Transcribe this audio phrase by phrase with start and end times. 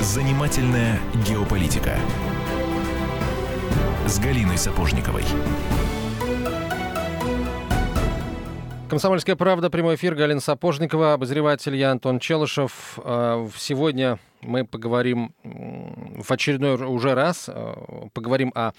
[0.00, 1.96] Занимательная геополитика
[4.06, 5.24] с Галиной Сапожниковой.
[8.90, 12.98] Комсомольская правда, прямой эфир, Галина Сапожникова, обозреватель я Антон Челышев.
[12.98, 18.72] А, сегодня мы поговорим в очередной уже раз, а, поговорим о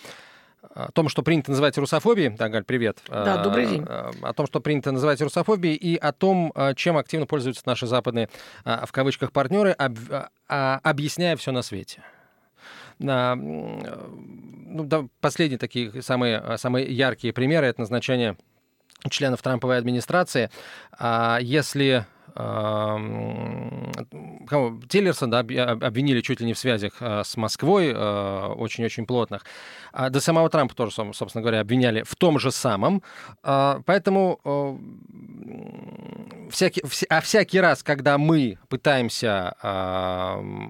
[0.61, 2.29] о том, что принято называть русофобией.
[2.29, 2.99] Да, Галь, привет.
[3.07, 3.83] Да, добрый день.
[3.83, 8.29] О том, что принято называть русофобией, и о том, чем активно пользуются наши западные,
[8.63, 9.75] в кавычках, партнеры,
[10.47, 12.03] объясняя все на свете.
[12.99, 18.37] Ну, да, последние такие самые, самые яркие примеры— это назначение
[19.09, 20.51] членов Трамповой администрации.
[20.91, 22.05] А если
[24.89, 29.45] Тиллерсон да, обвинили чуть ли не в связях а, с Москвой, а, очень-очень плотных.
[29.91, 33.03] А до самого Трампа тоже, собственно говоря, обвиняли в том же самом.
[33.41, 34.79] Поэтому
[36.49, 39.49] всякий, а всякий раз, когда мы пытаемся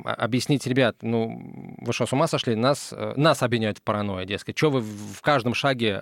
[0.04, 2.56] объяснить, ребят, ну, вы что, с ума сошли?
[2.56, 4.58] Нас, нас обвиняют в паранойе, дескать.
[4.58, 6.02] Что вы в каждом шаге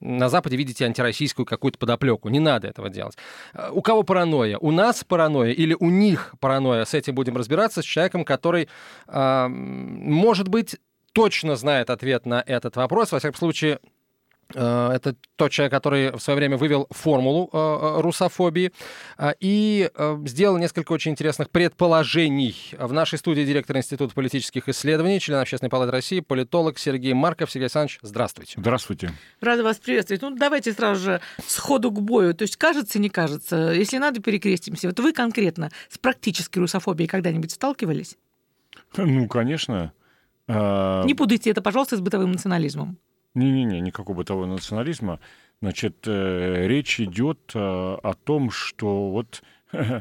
[0.00, 2.28] на Западе видите антироссийскую какую-то подоплеку?
[2.28, 3.16] Не надо этого делать.
[3.72, 4.58] У кого паранойя?
[4.58, 6.84] У нас паранойя или у них паранойя?
[6.84, 8.68] С этим будем разбираться, с человеком, который,
[9.08, 10.76] может быть,
[11.12, 13.12] точно знает ответ на этот вопрос.
[13.12, 13.95] Во всяком случае, Э,
[14.54, 18.72] это тот человек, который в свое время вывел формулу э, э, русофобии
[19.40, 19.90] и
[20.24, 22.72] сделал несколько очень интересных предположений.
[22.78, 27.50] В нашей студии директор Института политических исследований, член Общественной палаты России, политолог Сергей Марков.
[27.50, 28.54] Сергей Александрович, здравствуйте.
[28.58, 29.12] Здравствуйте.
[29.40, 30.22] Рада вас приветствовать.
[30.22, 32.34] Ну, давайте сразу же сходу к бою.
[32.34, 33.72] То есть, кажется, не кажется.
[33.72, 34.88] Если надо, перекрестимся.
[34.88, 38.16] Вот вы конкретно с практической русофобией когда-нибудь сталкивались?
[38.96, 39.92] Ну, конечно.
[40.48, 42.98] Не путайте это, пожалуйста, с бытовым национализмом.
[43.36, 45.20] Не-не-не, никакого бытового национализма.
[45.60, 50.00] Значит, э, речь идет э, о том, что вот э,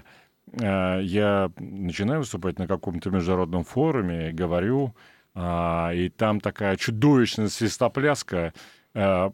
[1.02, 4.96] я начинаю выступать на каком-то международном форуме, говорю,
[5.36, 8.54] э, и там такая чудовищная свистопляска,
[8.94, 9.30] э,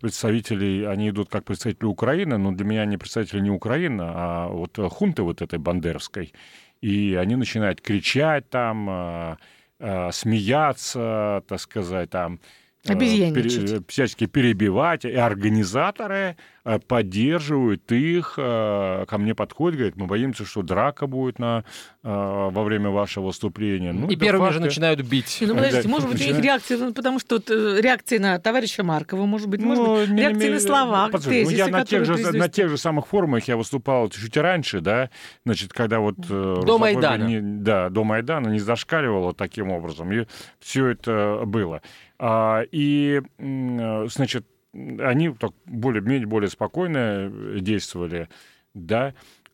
[0.00, 4.78] представителей, они идут как представители Украины, но для меня они представители не Украины, а вот
[4.92, 6.34] хунты вот этой бандеровской.
[6.82, 9.36] И они начинают кричать там, э,
[9.78, 13.70] э, смеяться, так сказать, там, Э, Обезьянничать.
[13.70, 20.44] Пере, всячески перебивать, и организаторы э, поддерживают их, э, ко мне подходят, говорят, мы боимся,
[20.44, 21.64] что драка будет на,
[22.02, 23.92] во время вашего выступления.
[23.92, 24.54] Ну, и первыми факты...
[24.54, 25.38] же начинают бить.
[25.40, 29.48] Ну, подождите, может быть, у них реакция, ну, потому что реакция на товарища Маркова, может
[29.48, 32.48] быть, может ну, быть, не, реакция на слова, тезисы, ну, я на тех, же, на
[32.50, 35.08] тех же самых форумах я выступал чуть раньше, да,
[35.46, 36.16] значит, когда вот...
[36.18, 37.24] До Майдана.
[37.24, 40.26] Не, да, до Майдана не зашкаливало таким образом, и
[40.60, 41.80] все это было.
[42.26, 47.30] А, и, значит, они так более-менее более спокойно
[47.60, 48.30] действовали,
[48.72, 49.12] да.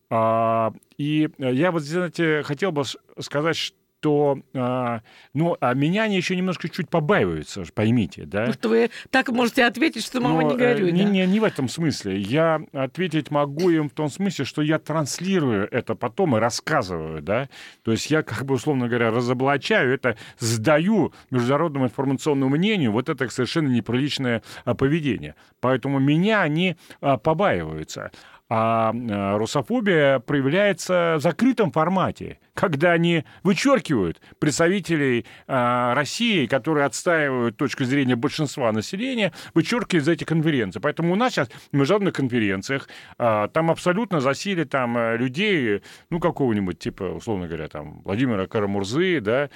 [0.08, 2.84] А, и я вот, знаете, хотел бы
[3.18, 5.02] сказать, то, а,
[5.34, 8.52] ну, а меня они еще немножко чуть побаиваются, поймите, да.
[8.52, 11.10] Что вы так можете ответить, что мама Но, не горюй, э, не, да?
[11.10, 12.18] не, не в этом смысле.
[12.18, 17.48] Я ответить могу им в том смысле, что я транслирую это потом и рассказываю, да.
[17.82, 23.28] То есть я, как бы, условно говоря, разоблачаю это, сдаю международному информационному мнению вот это
[23.28, 25.34] совершенно неприличное а, поведение.
[25.60, 28.10] Поэтому меня они а, побаиваются.
[28.52, 37.56] А э, русофобия проявляется в закрытом формате, когда они вычеркивают представителей э, России, которые отстаивают
[37.56, 40.80] точку зрения большинства населения, вычеркивают из этих конференций.
[40.82, 42.88] Поэтому у нас сейчас в международных конференциях
[43.18, 49.48] э, там абсолютно засели там людей, ну, какого-нибудь типа, условно говоря, там, Владимира Карамурзы, да,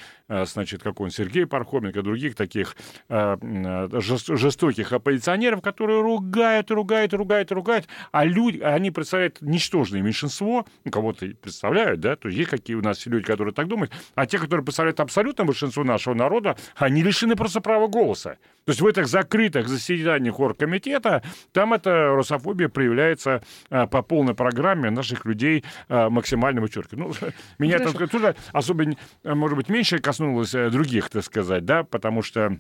[0.47, 2.77] значит, какой-нибудь Сергей Пархоменко, других таких
[3.11, 11.27] жестоких оппозиционеров, которые ругают, ругают, ругают, ругают, а люди, они представляют ничтожное меньшинство, ну, кого-то
[11.41, 14.65] представляют, да, то есть есть какие у нас люди, которые так думают, а те, которые
[14.65, 18.37] представляют абсолютное большинство нашего народа, они лишены просто права голоса.
[18.65, 21.23] То есть в этих закрытых заседаниях оргкомитета
[21.53, 27.21] там эта русофобия проявляется а, по полной программе наших людей а, максимально вычеркивает.
[27.21, 28.85] Ну, меня это тоже особо,
[29.25, 32.59] может быть, меньше коснулось э, других, так сказать, да, потому что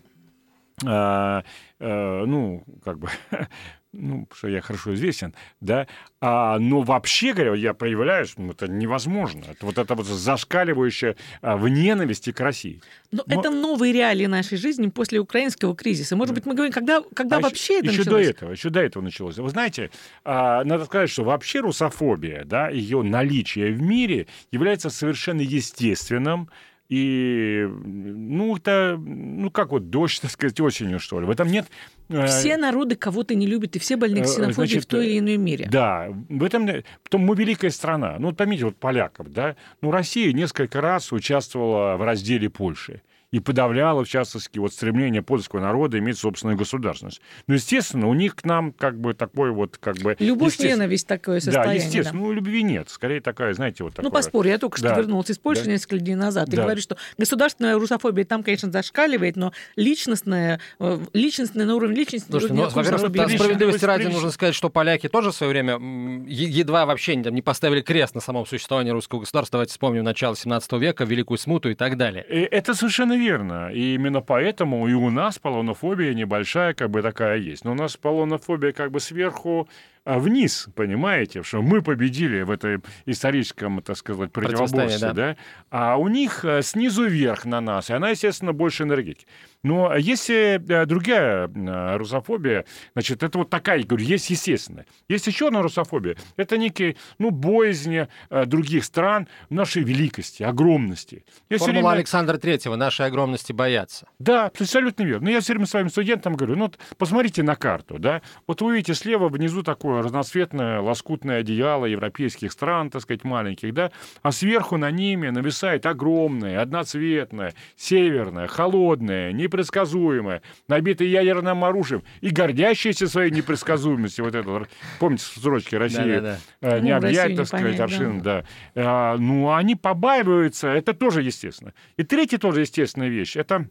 [0.84, 1.44] а,
[1.78, 3.08] а, ну, как бы
[3.96, 5.86] ну, что я хорошо известен, да,
[6.20, 9.44] а, но вообще говоря, я проявляюсь, ну, это невозможно.
[9.50, 12.80] Это вот это вот зашкаливающее а, в ненависти к России.
[13.10, 16.16] Но, но это новые реалии нашей жизни после украинского кризиса.
[16.16, 18.24] Может быть, мы говорим, когда, когда а вообще еще, это еще началось?
[18.24, 19.38] до этого, еще до этого началось.
[19.38, 19.90] Вы знаете,
[20.24, 26.48] а, надо сказать, что вообще русофобия, да, ее наличие в мире является совершенно естественным
[26.88, 31.26] И, ну, это, ну, как вот дождь, так сказать, осенью, что ли.
[31.26, 31.66] В этом нет...
[32.10, 35.18] э, все народы кого-то не любят, и все больны э, ксенофобией Значит, в той или
[35.18, 35.66] иной мере.
[35.70, 36.68] Да, в этом...
[37.02, 38.16] Потом мы великая страна.
[38.18, 39.56] Ну, вот поймите, вот поляков, да?
[39.80, 43.02] Ну, Россия несколько раз участвовала в разделе Польши
[43.34, 47.20] и подавляла, в частности, вот стремление польского народа иметь собственную государственность.
[47.48, 50.14] Но, естественно, у них к нам как бы такой вот как бы...
[50.20, 51.80] Любовь, ненависть такое состояние.
[51.80, 52.20] Да, естественно.
[52.20, 52.26] Да.
[52.26, 52.90] Ну, любви нет.
[52.90, 54.04] Скорее такая, знаете, вот такая...
[54.04, 54.92] Ну, поспорь, я только да.
[54.92, 55.72] что вернулся из Польши да.
[55.72, 56.48] несколько дней назад.
[56.48, 56.62] Ты да.
[56.62, 62.30] говоришь, что государственная русофобия там, конечно, зашкаливает, но личностная, э, личностная на уровне личности...
[62.30, 65.80] Слушайте, ну, во-первых, справедливости ради нужно сказать, что поляки тоже в свое время
[66.28, 69.56] едва вообще не, там, не поставили крест на самом существовании русского государства.
[69.56, 72.24] Давайте вспомним начало 17 века, Великую Смуту и так далее.
[72.28, 73.70] Э, это совершенно верно.
[73.72, 77.64] И именно поэтому и у нас полонофобия небольшая, как бы такая есть.
[77.64, 79.68] Но у нас полонофобия как бы сверху
[80.04, 85.12] вниз, понимаете, что мы победили в этом историческом, так сказать, противоборстве, да.
[85.12, 85.36] да,
[85.70, 89.26] а у них э, снизу вверх на нас, и она, естественно, больше энергетики.
[89.62, 94.84] Но если э, другая э, русофобия, значит, это вот такая, я говорю, есть естественная.
[95.08, 96.16] Есть еще одна русофобия.
[96.36, 101.24] Это некие, ну, боязни других стран нашей великости, огромности.
[101.48, 101.90] Я Формула время...
[101.92, 104.06] Александра Третьего, нашей огромности боятся.
[104.18, 105.24] Да, абсолютно верно.
[105.24, 108.74] Но я все время своим студентам говорю, ну, вот посмотрите на карту, да, вот вы
[108.74, 113.92] видите слева внизу такое такое разноцветное лоскутное одеяло европейских стран, так сказать, маленьких, да,
[114.22, 123.06] а сверху на ними нависает огромное, одноцветное, северное, холодное, непредсказуемое, набитое ядерным оружием и гордящееся
[123.06, 124.24] своей непредсказуемостью.
[124.24, 124.66] Вот это,
[124.98, 126.80] помните, строчки России да, да, да.
[126.80, 128.44] не ну, объять, так сказать, аршин, да.
[128.74, 128.82] да.
[128.84, 131.72] А, ну, они побаиваются, это тоже естественно.
[131.96, 133.68] И третья тоже естественная вещь, это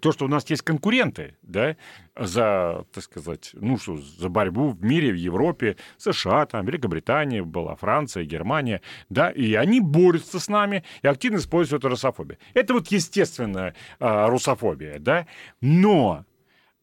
[0.00, 1.76] то, что у нас есть конкуренты, да,
[2.16, 7.76] за, так сказать, ну что, за борьбу в мире, в Европе, США, там, Великобритания была,
[7.76, 12.38] Франция, Германия, да, и они борются с нами и активно используют русофобию.
[12.54, 15.26] Это вот естественная а, русофобия, да,
[15.60, 16.24] но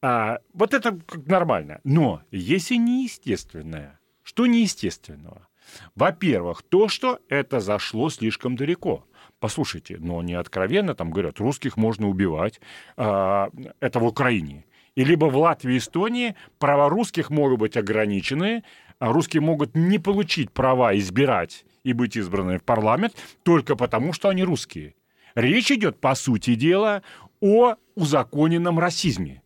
[0.01, 5.47] а, вот это нормально, но если неестественная, что неестественного?
[5.95, 9.05] Во-первых, то, что это зашло слишком далеко–
[9.41, 12.61] послушайте, но не откровенно там говорят, русских можно убивать,
[12.95, 13.49] а,
[13.81, 14.63] это в Украине.
[14.95, 18.63] И либо в Латвии и Эстонии права русских могут быть ограничены,
[18.99, 24.29] а русские могут не получить права избирать и быть избранными в парламент только потому, что
[24.29, 24.95] они русские.
[25.33, 27.01] Речь идет, по сути дела,
[27.41, 29.41] о узаконенном расизме.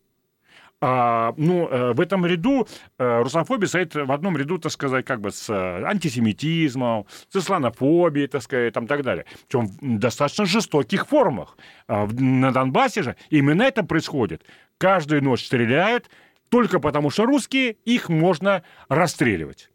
[0.80, 2.68] А, ну, э, в этом ряду
[2.98, 8.28] э, русофобия стоит в одном ряду, так сказать, как бы с э, антисемитизмом, с исламофобией,
[8.28, 9.24] так сказать, там, так далее.
[9.48, 11.56] Причем в достаточно жестоких формах.
[11.88, 14.44] А на Донбассе же именно это происходит.
[14.76, 16.10] Каждую ночь стреляют,
[16.50, 19.70] только потому что русские, их можно расстреливать.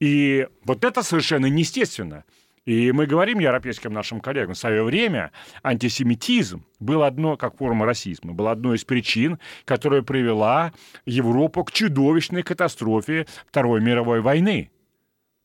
[0.00, 2.24] И вот это совершенно неестественно.
[2.66, 5.30] И мы говорим европейским нашим коллегам, в свое время
[5.62, 10.72] антисемитизм был одно, как форма расизма, был одной из причин, которая привела
[11.06, 14.70] Европу к чудовищной катастрофе Второй мировой войны.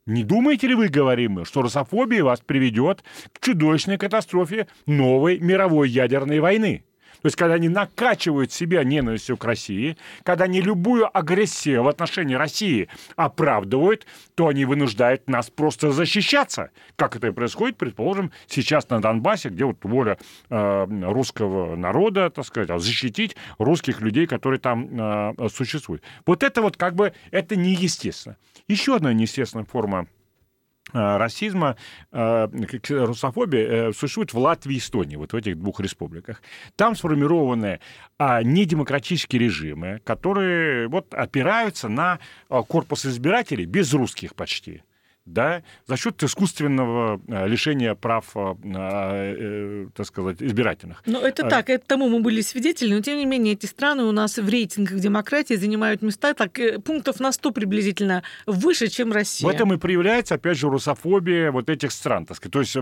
[0.08, 5.90] Не думаете ли вы, говорим мы, что русофобия вас приведет к чудовищной катастрофе новой мировой
[5.90, 6.86] ядерной войны?
[7.22, 12.36] То есть, когда они накачивают себя ненавистью к России, когда они любую агрессию в отношении
[12.36, 16.72] России оправдывают, то они вынуждают нас просто защищаться.
[16.96, 20.18] Как это и происходит, предположим, сейчас на Донбассе, где вот воля
[20.50, 26.04] э, русского народа, так сказать, защитить русских людей, которые там э, существуют.
[26.26, 28.38] Вот это вот как бы, это неестественно.
[28.68, 30.08] Еще одна неестественная форма
[30.94, 31.76] расизма,
[32.12, 32.48] э,
[32.90, 36.42] русофобия э, существует в Латвии и Эстонии, вот в этих двух республиках.
[36.76, 37.80] Там сформированы
[38.18, 42.20] а, недемократические режимы, которые вот опираются на
[42.50, 44.84] корпус избирателей без русских почти
[45.26, 51.02] да, за счет искусственного э, лишения прав, э, э, так сказать, избирательных.
[51.06, 54.12] Ну, это так, это тому мы были свидетели, но тем не менее эти страны у
[54.12, 59.48] нас в рейтингах демократии занимают места так пунктов на 100 приблизительно выше, чем Россия.
[59.48, 62.26] В этом и проявляется, опять же, русофобия вот этих стран.
[62.26, 62.54] Так сказать.
[62.54, 62.78] То есть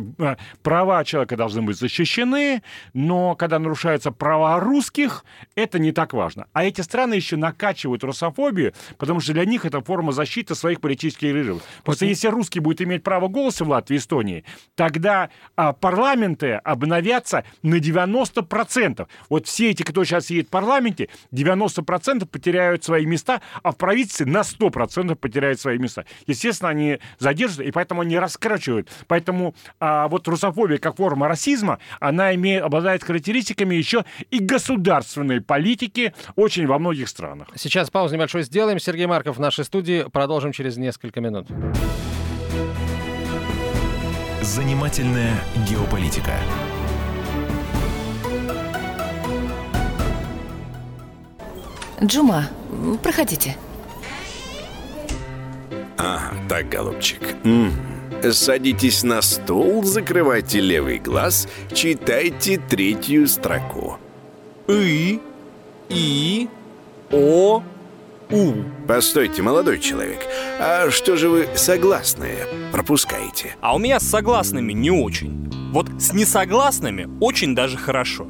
[0.64, 2.62] права человека должны быть защищены,
[2.94, 5.26] но когда нарушаются права русских,
[5.56, 6.48] это не так важно.
[6.54, 11.34] А эти страны еще накачивают русофобию, потому что для них это форма защиты своих политических
[11.34, 11.64] режимов.
[11.84, 14.44] Просто если русский будет иметь право голоса в Латвии и Эстонии,
[14.76, 16.54] тогда а, парламенты
[17.00, 19.08] обновятся на 90%.
[19.30, 24.26] Вот все эти, кто сейчас едет в парламенте, 90% потеряют свои места, а в правительстве
[24.26, 26.06] на 100% потеряют свои места.
[26.28, 28.90] Естественно, они задержатся, и поэтому они раскрачивают.
[29.08, 36.14] Поэтому а, вот русофобия как форма расизма, она имеет, обладает характеристиками еще и государственной политики
[36.36, 37.48] очень во многих странах.
[37.56, 38.80] Сейчас паузу небольшой сделаем.
[38.80, 40.06] Сергей Марков в нашей студии.
[40.12, 41.48] Продолжим через несколько минут.
[44.42, 45.36] Занимательная
[45.70, 46.34] геополитика
[52.04, 52.50] Джума,
[53.04, 53.56] проходите.
[55.98, 57.20] Ага, так, голубчик.
[57.44, 57.74] М.
[58.32, 63.98] Садитесь на стул, закрывайте левый глаз, читайте третью строку.
[64.68, 65.20] И,
[65.90, 66.48] И,
[67.12, 67.64] О,
[68.30, 68.54] У.
[68.88, 70.20] Постойте, молодой человек,
[70.60, 73.56] а что же вы согласные пропускаете?
[73.62, 75.50] А у меня с согласными не очень.
[75.74, 78.28] Вот с несогласными очень даже хорошо.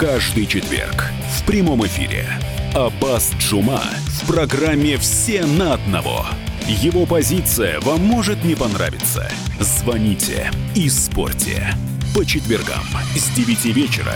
[0.00, 2.26] Каждый четверг в прямом эфире
[2.74, 6.24] Аббас Джума в программе «Все на одного».
[6.66, 9.30] Его позиция вам может не понравиться.
[9.60, 11.74] Звоните и спорьте.
[12.14, 12.82] По четвергам
[13.14, 14.14] с 9 вечера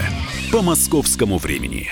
[0.50, 1.90] по московскому времени.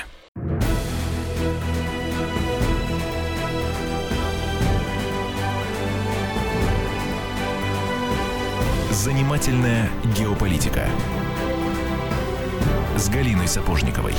[8.90, 10.88] Занимательная геополитика
[12.96, 14.14] с Галиной Сапожниковой.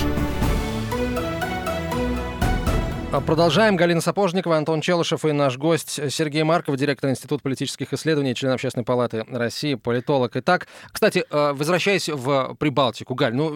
[3.12, 3.76] А, Продолжаем.
[3.76, 8.84] Галина Сапожникова, Антон Челышев и наш гость Сергей Марков, директор Института политических исследований, член Общественной
[8.84, 10.32] палаты России, политолог.
[10.36, 13.52] Итак, кстати, э, возвращаясь в Прибалтику, Галь, ну,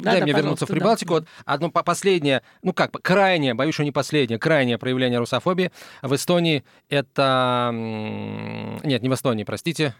[0.00, 1.14] дай да, мне вернуться в да, Прибалтику.
[1.14, 1.20] да.
[1.20, 5.72] Вот одно по- последнее, ну как, крайнее, боюсь, что не последнее, крайнее проявление русофобии
[6.02, 7.70] в Эстонии это...
[7.72, 9.94] Нет, не в Эстонии, простите.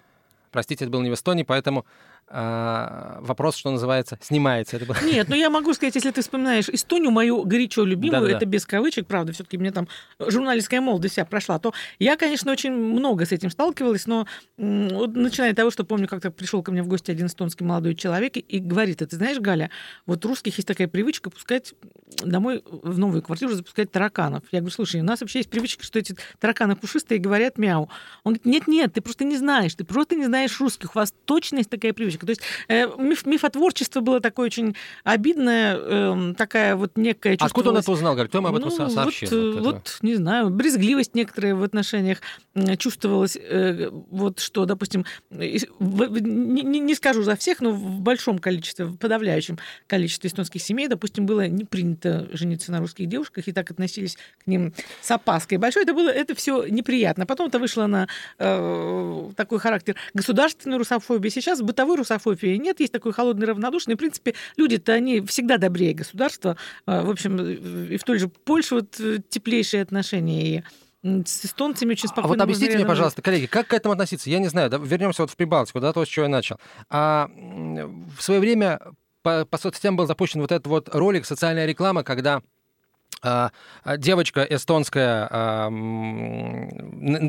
[0.53, 1.87] Простите, это было не в Эстонии, поэтому
[2.33, 4.77] а, вопрос, что называется, снимается.
[4.77, 8.37] Это Нет, ну я могу сказать, если ты вспоминаешь Эстонию, мою горячо любимую, Да-да-да.
[8.37, 9.89] это без кавычек, правда, все-таки мне там
[10.21, 15.51] журналистская молодость вся прошла, то я, конечно, очень много с этим сталкивалась, но вот начиная
[15.51, 18.59] от того, что помню, как-то пришел ко мне в гости один эстонский молодой человек и,
[18.61, 19.71] говорит, а ты знаешь, Галя,
[20.07, 21.75] вот у русских есть такая привычка пускать
[22.25, 24.45] домой в новую квартиру запускать тараканов.
[24.53, 27.89] Я говорю, слушай, у нас вообще есть привычка, что эти тараканы пушистые говорят мяу.
[28.23, 31.59] Он говорит, нет-нет, ты просто не знаешь, ты просто не знаешь русских, у вас точно
[31.59, 32.20] есть такая привычка.
[32.27, 37.77] То есть э, миф, мифотворчество было такое очень обидное, эм, такая вот некая Откуда он
[37.79, 38.29] это узнал, Галь?
[38.29, 39.29] Кто ему об этом ну, со- сообщил?
[39.31, 39.62] Вот, э, Вот это?
[39.62, 42.19] вот, не знаю, брезгливость некоторая в отношениях
[42.79, 48.39] чувствовалась, э, вот что, допустим, и- в- не- не скажу за всех, но в большом
[48.39, 53.53] количестве, в подавляющем количестве эстонских семей, допустим, было не принято жениться на русских девушках, и
[53.53, 55.83] так относились к ним с опаской большой.
[55.85, 57.27] Это было, это все неприятно.
[57.27, 58.09] Потом это вышло на
[58.39, 61.29] э, такой характер государственной русофобии.
[61.29, 62.10] Сейчас бытовой русофобии
[62.43, 63.95] нет, есть такой холодный равнодушный.
[63.95, 66.57] В принципе, люди-то, они всегда добрее государства.
[66.87, 70.57] Э, В общем, и в той же Польше вот э, теплейшие отношения.
[70.57, 70.62] И
[71.02, 72.29] с эстонцами очень А спокойно.
[72.29, 74.29] вот объясните мне, пожалуйста, коллеги, как к этому относиться?
[74.29, 76.59] Я не знаю, да, вернемся вот в Прибалтику, да, то, с чего я начал.
[76.90, 78.81] А, в свое время
[79.23, 82.43] по, по соцсетям был запущен вот этот вот ролик «Социальная реклама», когда а, а,
[83.23, 85.71] девочка эстонская а,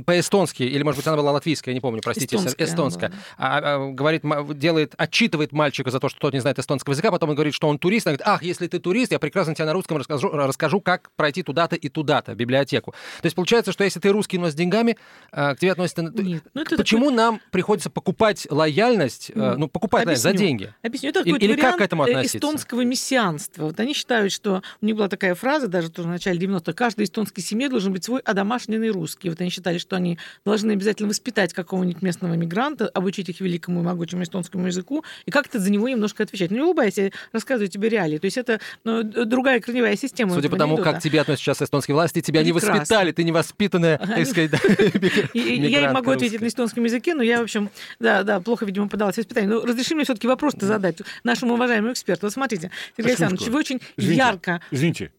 [0.06, 3.92] по-эстонски, или, может быть, она была латвийская, я не помню, простите, Эстонская эстонская, а, а,
[3.92, 4.24] говорит,
[4.58, 7.68] делает, отчитывает мальчика за то, что тот не знает эстонского языка, потом он говорит, что
[7.68, 10.82] он турист, она говорит, ах, если ты турист, я прекрасно тебе на русском расскажу, расскажу
[10.82, 12.92] как пройти туда-то и туда-то, библиотеку.
[13.22, 14.98] То есть получается, что если ты русский, но с деньгами,
[15.32, 16.02] а, к тебе относятся...
[16.02, 20.74] Нет, ну Почему нам приходится покупать лояльность, э, ну, покупать знаешь, за деньги?
[20.82, 21.10] Объясню.
[21.10, 22.38] Это Или- или как к этому э, относиться?
[22.38, 23.66] эстонского мессианства.
[23.66, 27.06] Вот они считают, что у них была такая фраза, даже тоже в начале 90-х, каждой
[27.06, 29.30] эстонской семье должен быть свой одомашненный русский.
[29.30, 33.84] Вот они считали, что они должны обязательно воспитать какого-нибудь местного мигранта, обучить их великому и
[33.84, 36.52] могучему эстонскому языку, и как-то за него немножко отвечать.
[36.52, 38.18] Ну, не улыбайся, я рассказываю тебе реалии.
[38.18, 40.34] То есть это ну, другая корневая система.
[40.34, 40.94] Судя по тому, анекдота.
[40.94, 42.80] как тебе относятся сейчас эстонские власти, тебя не Прекрасно.
[42.80, 44.52] воспитали, ты невоспитанная, так сказать,
[45.34, 47.70] Я им могу ответить на эстонском языке, но я, в общем,
[48.00, 49.56] да, да, плохо, видимо, подалась воспитанию.
[49.56, 52.28] Но разреши мне все-таки вопрос-то задать нашему уважаемому эксперту.
[52.28, 53.12] Вот смотрите, Сергей.
[53.12, 55.12] Александрович, вы очень ярко Извините,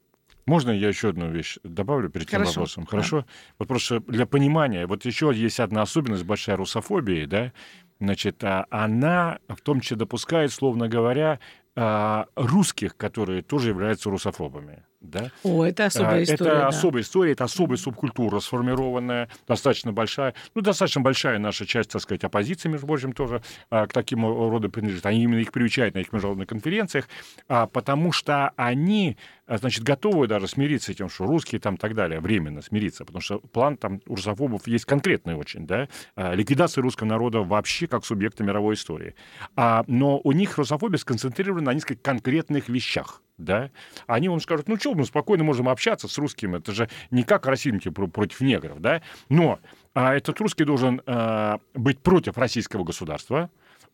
[0.46, 2.84] можно я еще одну вещь добавлю перед тем Хорошо, вопросом?
[2.84, 2.90] да.
[2.90, 3.26] Хорошо?
[3.58, 7.52] Вот просто для понимания, вот еще есть одна особенность большая русофобии, да,
[8.00, 11.38] значит, а, она в том числе допускает, словно говоря,
[11.76, 14.84] а, русских, которые тоже являются русофобами.
[15.02, 15.30] Да?
[15.42, 16.50] О, это особая А, история.
[16.50, 16.68] Это да.
[16.68, 20.34] особая история, это особая субкультура, сформированная, достаточно большая.
[20.54, 24.70] Ну, достаточно большая наша часть, так сказать, оппозиции, между прочим, тоже а, к таким роду
[24.70, 25.04] принадлежит.
[25.06, 27.08] Они именно их приучают на их международных конференциях,
[27.48, 29.16] а, потому что они,
[29.46, 33.04] а, значит, готовы даже смириться с тем, что русские там и так далее, временно смириться,
[33.04, 37.86] потому что план там у русофобов есть конкретный очень, да, а, ликвидация русского народа вообще
[37.88, 39.14] как субъекта мировой истории.
[39.56, 43.70] А, но у них русофобия сконцентрирована на нескольких конкретных вещах да,
[44.06, 47.46] они вам скажут, ну что, мы спокойно можем общаться с русским, это же не как
[47.46, 49.58] расизм против негров, да, но
[49.94, 53.50] а, этот русский должен а, быть против российского государства,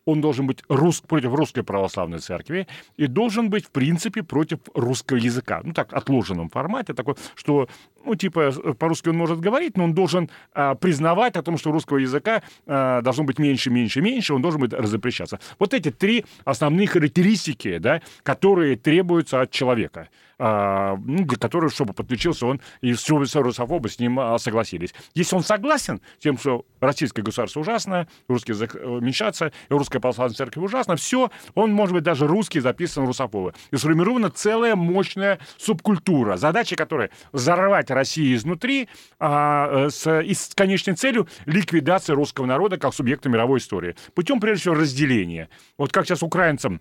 [0.08, 1.02] он должен быть рус...
[1.02, 5.60] против русской православной церкви и должен быть, в принципе, против русского языка.
[5.62, 7.68] Ну, так, отложенном формате, такой, что
[8.08, 11.98] ну, типа, по-русски он может говорить, но он должен а, признавать о том, что русского
[11.98, 15.38] языка а, должно быть меньше, меньше, меньше, он должен быть запрещаться.
[15.58, 20.08] Вот эти три основные характеристики, да, которые требуются от человека.
[20.40, 24.94] А, ну, для которого, чтобы подключился он, и все русофобы с ним а, согласились.
[25.14, 30.36] Если он согласен с тем, что российское государство ужасно, русский язык э, уменьшаться, русская православная
[30.36, 33.52] церковь ужасно, все, он может быть даже русский записан русофобы.
[33.72, 38.88] И сформирована целая мощная субкультура, задача которой взорвать Россию изнутри
[39.18, 43.96] а, э, с, и с конечной целью ликвидации русского народа как субъекта мировой истории.
[44.14, 45.48] Путем, прежде всего, разделения.
[45.76, 46.80] Вот как сейчас украинцам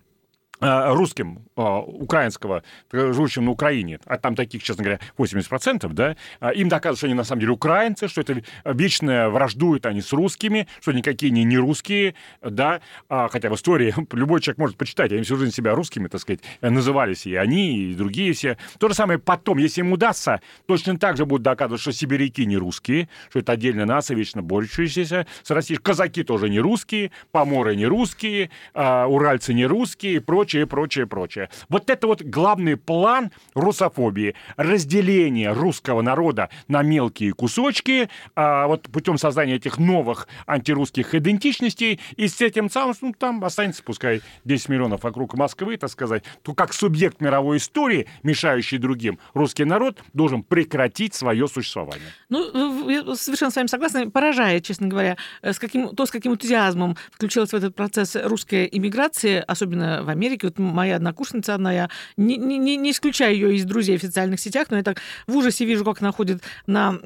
[0.60, 6.68] русским э, украинского, живущим на Украине, а там таких, честно говоря, 80%, да, э, им
[6.68, 10.92] доказывают, что они на самом деле украинцы, что это вечно враждуют они с русскими, что
[10.92, 15.36] никакие они не русские, да, а, хотя в истории любой человек может почитать, они всю
[15.36, 18.56] жизнь себя русскими, так сказать, назывались и они, и другие все.
[18.78, 22.56] То же самое потом, если им удастся, точно так же будут доказывать, что сибиряки не
[22.56, 27.86] русские, что это отдельная нация, вечно борющаяся с Россией, казаки тоже не русские, поморы не
[27.86, 31.50] русские, уральцы не русские и прочее прочее, прочее, прочее.
[31.68, 34.34] Вот это вот главный план русофобии.
[34.56, 42.28] Разделение русского народа на мелкие кусочки, а, вот путем создания этих новых антирусских идентичностей, и
[42.28, 46.72] с этим самым, ну, там останется, пускай, 10 миллионов вокруг Москвы, так сказать, то как
[46.72, 52.08] субъект мировой истории, мешающий другим, русский народ должен прекратить свое существование.
[52.30, 54.08] Ну, я совершенно с вами согласна.
[54.10, 59.42] Поражает, честно говоря, с каким, то, с каким энтузиазмом включилась в этот процесс русская иммиграция,
[59.42, 63.98] особенно в Америке, вот моя однокурсница одна, я не, не, не исключаю ее из друзей
[63.98, 66.98] в социальных сетях, но я так в ужасе вижу, как она ходит на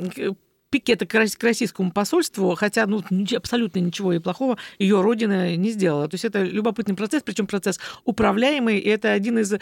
[0.73, 3.03] пикета к российскому посольству, хотя ну,
[3.37, 6.09] абсолютно ничего и плохого ее родина не сделала.
[6.09, 9.55] То есть это любопытный процесс, причем процесс управляемый, и это один из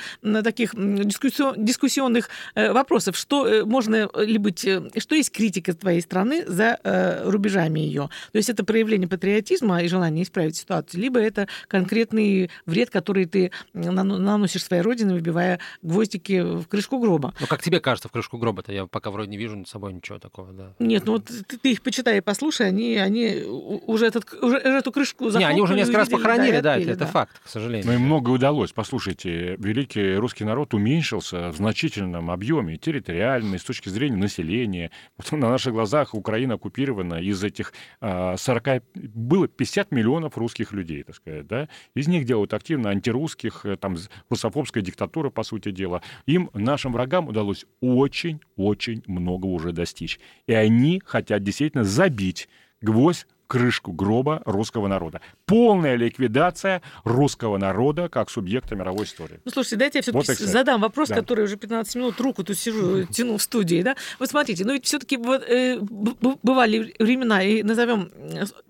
[0.44, 6.44] таких дискуссионных э, вопросов, что э, можно ли быть, э, что есть критика твоей страны
[6.46, 6.78] за
[7.24, 8.08] рубежами ее.
[8.30, 13.50] То есть это проявление патриотизма и желание исправить ситуацию, либо это конкретный вред, который ты
[13.72, 17.34] наносишь своей родине, выбивая гвоздики в крышку гроба.
[17.40, 18.72] Ну, как тебе кажется, в крышку гроба-то?
[18.72, 20.74] Я пока вроде не вижу над собой ничего такого, да.
[20.78, 23.42] Нет, нет, ну вот ты, ты их почитай и послушай, они, они
[23.87, 27.41] уже, этот, уже эту крышку Не, они уже несколько раз похоронили, да, это, это факт,
[27.43, 27.86] к сожалению.
[27.86, 28.73] Но им многое удалось.
[28.73, 34.91] Послушайте, великий русский народ уменьшился в значительном объеме, территориально, с точки зрения населения.
[35.17, 38.69] Вот на наших глазах Украина оккупирована из этих 40...
[38.69, 41.69] А, было 50 миллионов русских людей, так сказать, да?
[41.95, 43.97] Из них делают активно антирусских, э, там,
[44.28, 46.02] русофобская диктатура, по сути дела.
[46.26, 50.21] Им, нашим врагам, удалось очень-очень много уже достичь.
[50.47, 52.48] И они они хотят действительно забить
[52.80, 55.21] гвоздь крышку гроба русского народа.
[55.45, 59.41] Полная ликвидация русского народа как субъекта мировой истории.
[59.45, 61.17] Ну, слушайте, дайте я все-таки вот задам вопрос, да.
[61.17, 63.82] который уже 15 минут руку тут сижу, тяну в студии.
[63.82, 63.97] Да?
[64.21, 68.13] Вот смотрите, ну ведь все-таки э, бывали времена, и назовем,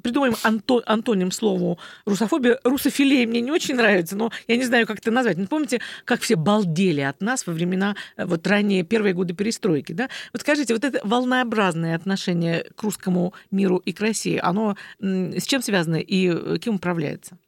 [0.00, 2.58] придумаем анто, антоним слову русофобия.
[2.64, 5.36] Русофилия мне не очень нравится, но я не знаю, как это назвать.
[5.36, 9.92] Ну, помните, как все балдели от нас во времена э, вот ранние первые годы перестройки,
[9.92, 10.08] да?
[10.32, 14.69] Вот скажите, вот это волнообразное отношение к русскому миру и к России, оно
[15.00, 17.38] с чем связано и э, кем управляется?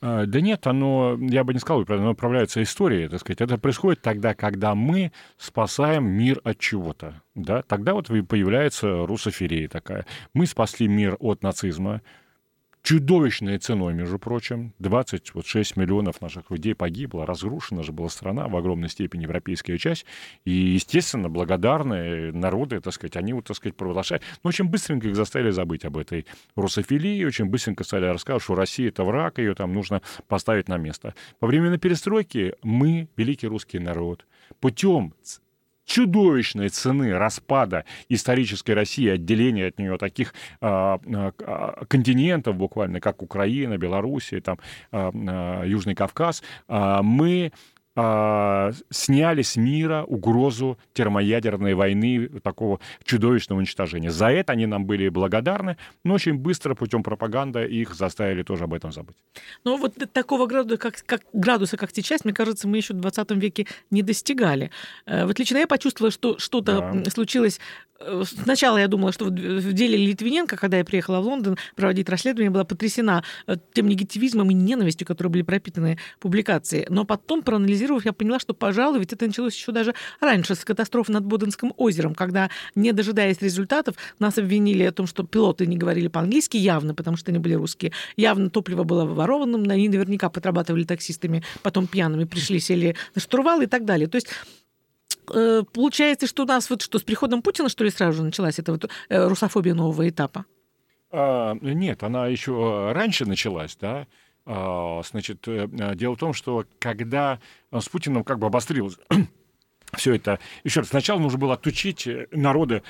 [0.00, 3.40] А, да нет, оно, я бы не сказал, оно управляется историей, так сказать.
[3.40, 7.20] Это происходит тогда, когда мы спасаем мир от чего-то.
[7.34, 7.62] Да?
[7.62, 10.06] Тогда вот появляется русоферия такая.
[10.34, 12.02] Мы спасли мир от нацизма,
[12.88, 14.72] чудовищной ценой, между прочим.
[14.78, 20.06] 26 миллионов наших людей погибло, разрушена же была страна в огромной степени, европейская часть.
[20.46, 24.22] И, естественно, благодарные народы, так сказать, они, вот, так сказать, провозглашают.
[24.42, 26.24] Но очень быстренько их заставили забыть об этой
[26.56, 31.14] русофилии, очень быстренько стали рассказывать, что Россия— это враг, ее там нужно поставить на место.
[31.42, 34.24] Во время перестройки мы, великий русский народ,
[34.60, 35.12] путем
[35.88, 43.78] чудовищной цены распада исторической России, отделения от нее таких а, а, континентов буквально, как Украина,
[43.78, 44.58] Белоруссия, там,
[44.92, 47.52] а, Южный Кавказ, мы
[48.00, 54.12] а, сняли с мира угрозу термоядерной войны, такого чудовищного уничтожения.
[54.12, 58.74] За это они нам были благодарны, но очень быстро путем пропаганды их заставили тоже об
[58.74, 59.16] этом забыть.
[59.64, 63.32] Ну вот такого градуса, как, как, градуса, как сейчас, мне кажется, мы еще в 20
[63.32, 64.70] веке не достигали.
[65.04, 67.10] Э, вот лично я почувствовала, что что-то да.
[67.10, 67.87] случилось Э,
[68.24, 72.64] сначала я думала, что в деле Литвиненко, когда я приехала в Лондон проводить расследование, была
[72.64, 76.86] потрясена э, тем негативизмом и ненавистью, которые были пропитаны публикации.
[76.88, 81.12] Но потом, проанализировав, я поняла, что, пожалуй, ведь это началось еще даже раньше, с катастрофы
[81.12, 86.08] над Боденским озером, когда, не дожидаясь результатов, нас обвинили о том, что пилоты не говорили
[86.08, 87.92] по-английски явно, потому что они были русские.
[88.16, 93.66] Явно топливо было ворованным, они наверняка подрабатывали таксистами, потом пьяными пришли, сели на штурвал и
[93.66, 94.08] так далее.
[94.08, 94.67] То есть э,
[95.72, 98.72] получается, что у нас вот что, с приходом Путина, что ли, сразу же началась эта
[98.72, 100.44] вот э, русофобия нового этапа?
[101.10, 104.06] А, нет, она еще раньше началась, да.
[104.50, 107.38] А, значит, э, дело в том, что когда
[107.70, 108.96] с Путиным как бы обострилось
[109.92, 112.82] все это, еще раз, сначала нужно было отучить э, народы,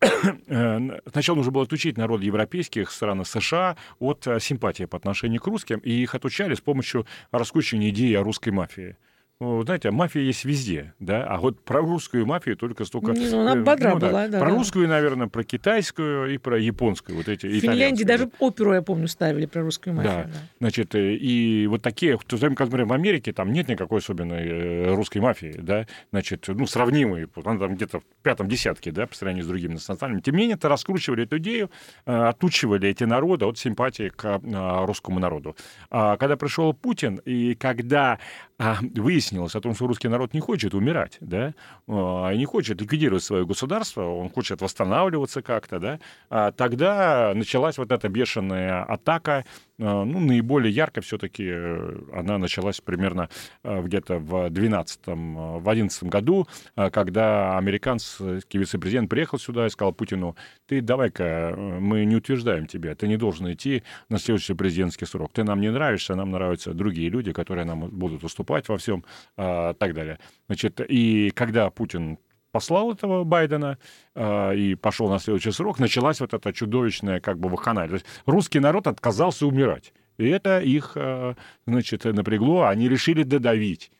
[0.00, 5.78] э, сначала нужно было отучить народы европейских стран США от симпатии по отношению к русским,
[5.78, 8.96] и их отучали с помощью раскручивания идеи о русской мафии.
[9.40, 13.12] Ну, знаете, мафия есть везде, да, а вот про русскую мафию только столько...
[13.12, 14.40] Ну, она бодра ну, была, да.
[14.40, 14.56] Про да.
[14.56, 19.06] русскую, наверное, про китайскую и про японскую, вот эти В Финляндии даже оперу, я помню,
[19.06, 20.12] ставили про русскую мафию.
[20.12, 20.38] Да, да.
[20.58, 24.48] значит, э, и вот такие, то время, как, например, в Америке там нет никакой особенной
[24.48, 29.14] э, русской мафии, да, значит, ну, сравнимой, она там где-то в пятом десятке, да, по
[29.14, 30.20] сравнению с другими национальными.
[30.20, 31.70] Тем не менее, это раскручивали эту идею,
[32.06, 34.40] э, отучивали эти народы от симпатии к
[34.84, 35.54] русскому народу.
[35.90, 38.18] А когда пришел Путин, и когда
[38.58, 41.54] выяснилось о том, что русский народ не хочет умирать, да,
[41.86, 47.92] а, не хочет ликвидировать свое государство, он хочет восстанавливаться как-то, да, а тогда началась вот
[47.92, 53.28] эта бешеная атака а, ну, наиболее ярко все-таки э, она началась примерно
[53.62, 59.92] э, где-то в 12 э, в 11 году, когда американский вице-президент приехал сюда и сказал
[59.92, 60.36] Путину,
[60.66, 65.32] ты давай-ка, мы не утверждаем тебя, ты не должен идти на следующий президентский срок.
[65.32, 69.04] Ты нам не нравишься, нам нравятся другие люди, которые нам будут уступать во всем,
[69.36, 70.18] так далее.
[70.48, 72.18] Значит, и когда Путин
[72.58, 73.78] послал этого Байдена
[74.16, 77.88] э, и пошел на следующий срок, началась вот эта чудовищная как бы вахханалия.
[77.88, 79.92] То есть русский народ отказался умирать.
[80.16, 81.34] И это их, э,
[81.68, 83.92] значит, напрягло, они решили додавить.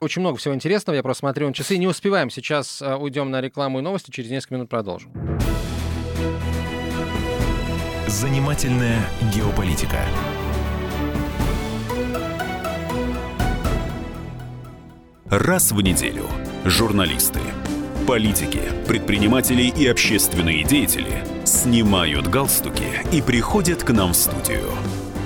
[0.00, 0.96] Очень много всего интересного.
[0.96, 1.76] Я просто смотрю на часы.
[1.76, 2.30] Не успеваем.
[2.30, 4.10] Сейчас э, уйдем на рекламу и новости.
[4.10, 5.12] Через несколько минут продолжим.
[8.06, 8.98] Занимательная
[9.34, 9.98] геополитика.
[15.30, 16.24] Раз в неделю
[16.64, 17.38] журналисты
[18.10, 24.64] Политики, предприниматели и общественные деятели снимают галстуки и приходят к нам в студию.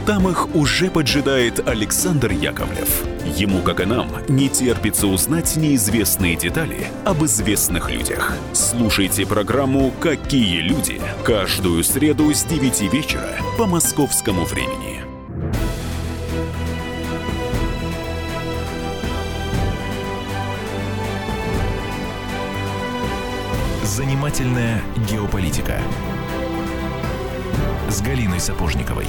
[0.05, 3.05] Там их уже поджидает Александр Яковлев.
[3.39, 8.35] Ему, как и нам, не терпится узнать неизвестные детали об известных людях.
[8.53, 14.94] Слушайте программу «Какие люди» каждую среду с 9 вечера по московскому времени.
[23.85, 25.79] Занимательная геополитика
[27.91, 29.05] с Галиной Сапожниковой.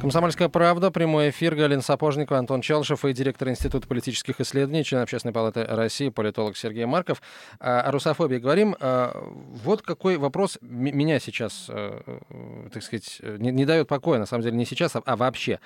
[0.00, 5.34] Комсомольская правда, прямой эфир, Галина Сапожникова, Антон Челшев и директор Института политических исследований, член Общественной
[5.34, 7.20] палаты России, политолог Сергей Марков.
[7.58, 8.74] А, о русофобии говорим.
[8.80, 9.14] А,
[9.62, 14.42] вот какой вопрос меня сейчас, э, э, так сказать, не, не дает покоя, на самом
[14.42, 15.60] деле, не сейчас, а, а вообще.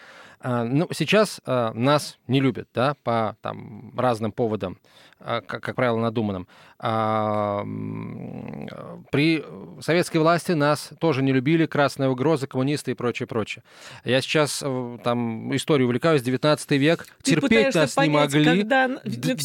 [0.44, 4.78] Ну, сейчас нас не любят, да, по там, разным поводам.
[5.26, 6.46] А, как, как правило, надуманным.
[6.78, 7.64] А,
[9.10, 9.42] при
[9.80, 13.62] советской власти нас тоже не любили, красная угроза, коммунисты и прочее, прочее.
[14.04, 18.60] Я сейчас э, там историю увлекаюсь, 19 век, Ты терпеть нас понять, не могли.
[18.60, 18.88] Когда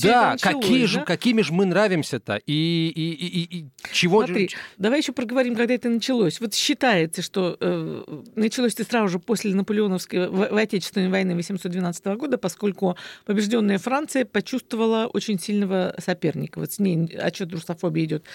[0.03, 0.87] да, какие да?
[0.87, 2.41] же, какими же мы нравимся-то?
[2.45, 4.25] И, и, и, и чего...
[4.25, 6.41] Смотри, давай еще проговорим, когда это началось.
[6.41, 8.03] Вот считается, что э,
[8.35, 14.25] началось это сразу же после Наполеоновской в, в Отечественной войны 1812 года, поскольку побежденная Франция
[14.25, 16.59] почувствовала очень сильно сильного соперника.
[16.59, 18.25] Вот с ней отчет русофобии идет.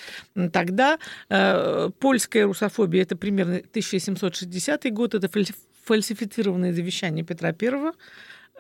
[0.53, 5.29] Тогда э, польская русофобия это примерно 1760 год, это
[5.85, 7.93] фальсифицированное завещание Петра Первого.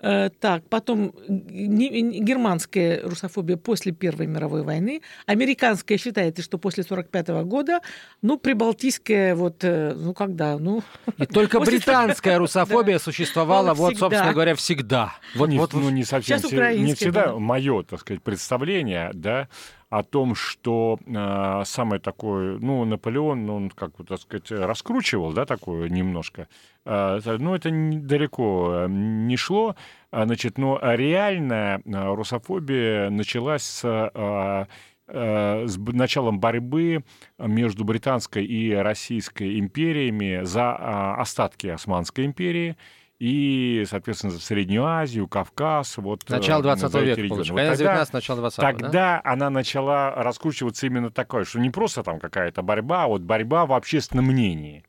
[0.04, 7.80] Э, так, потом германская русофобия после Первой мировой войны, американская считается, что после 45 года,
[8.20, 10.82] ну, прибалтийская вот, э, ну, когда, ну...
[11.16, 15.14] И только британская русофобия существовала, вот, собственно говоря, всегда.
[15.34, 17.36] Вот, вот, ну, не совсем, не всегда.
[17.36, 19.48] мое, так сказать, представление, да,
[19.98, 25.32] о том, что э, самое такое, ну, Наполеон, ну, он, как бы, так сказать, раскручивал,
[25.32, 26.48] да, такое немножко.
[26.84, 29.76] Э, ну, это далеко э, не шло,
[30.10, 34.66] а, значит, но реальная э, русофобия началась с э,
[35.06, 37.04] э, с началом борьбы
[37.38, 40.74] между британской и российской империями за
[41.20, 42.76] остатки Османской империи
[43.24, 45.96] и, соответственно, Среднюю Азию, Кавказ.
[45.96, 47.54] Вот, начало 20 века, получается.
[47.54, 49.20] Конец 19 начало 20 Тогда да?
[49.24, 53.72] она начала раскручиваться именно такое, что не просто там какая-то борьба, а вот борьба в
[53.72, 54.84] общественном мнении.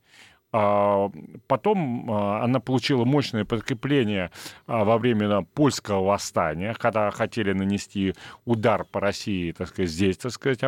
[0.58, 1.12] А,
[1.48, 4.32] потом а, она получила мощное подкрепление
[4.68, 8.14] а, во время польского восстания, когда хотели нанести
[8.46, 10.62] удар по России, так сказать, здесь, так сказать,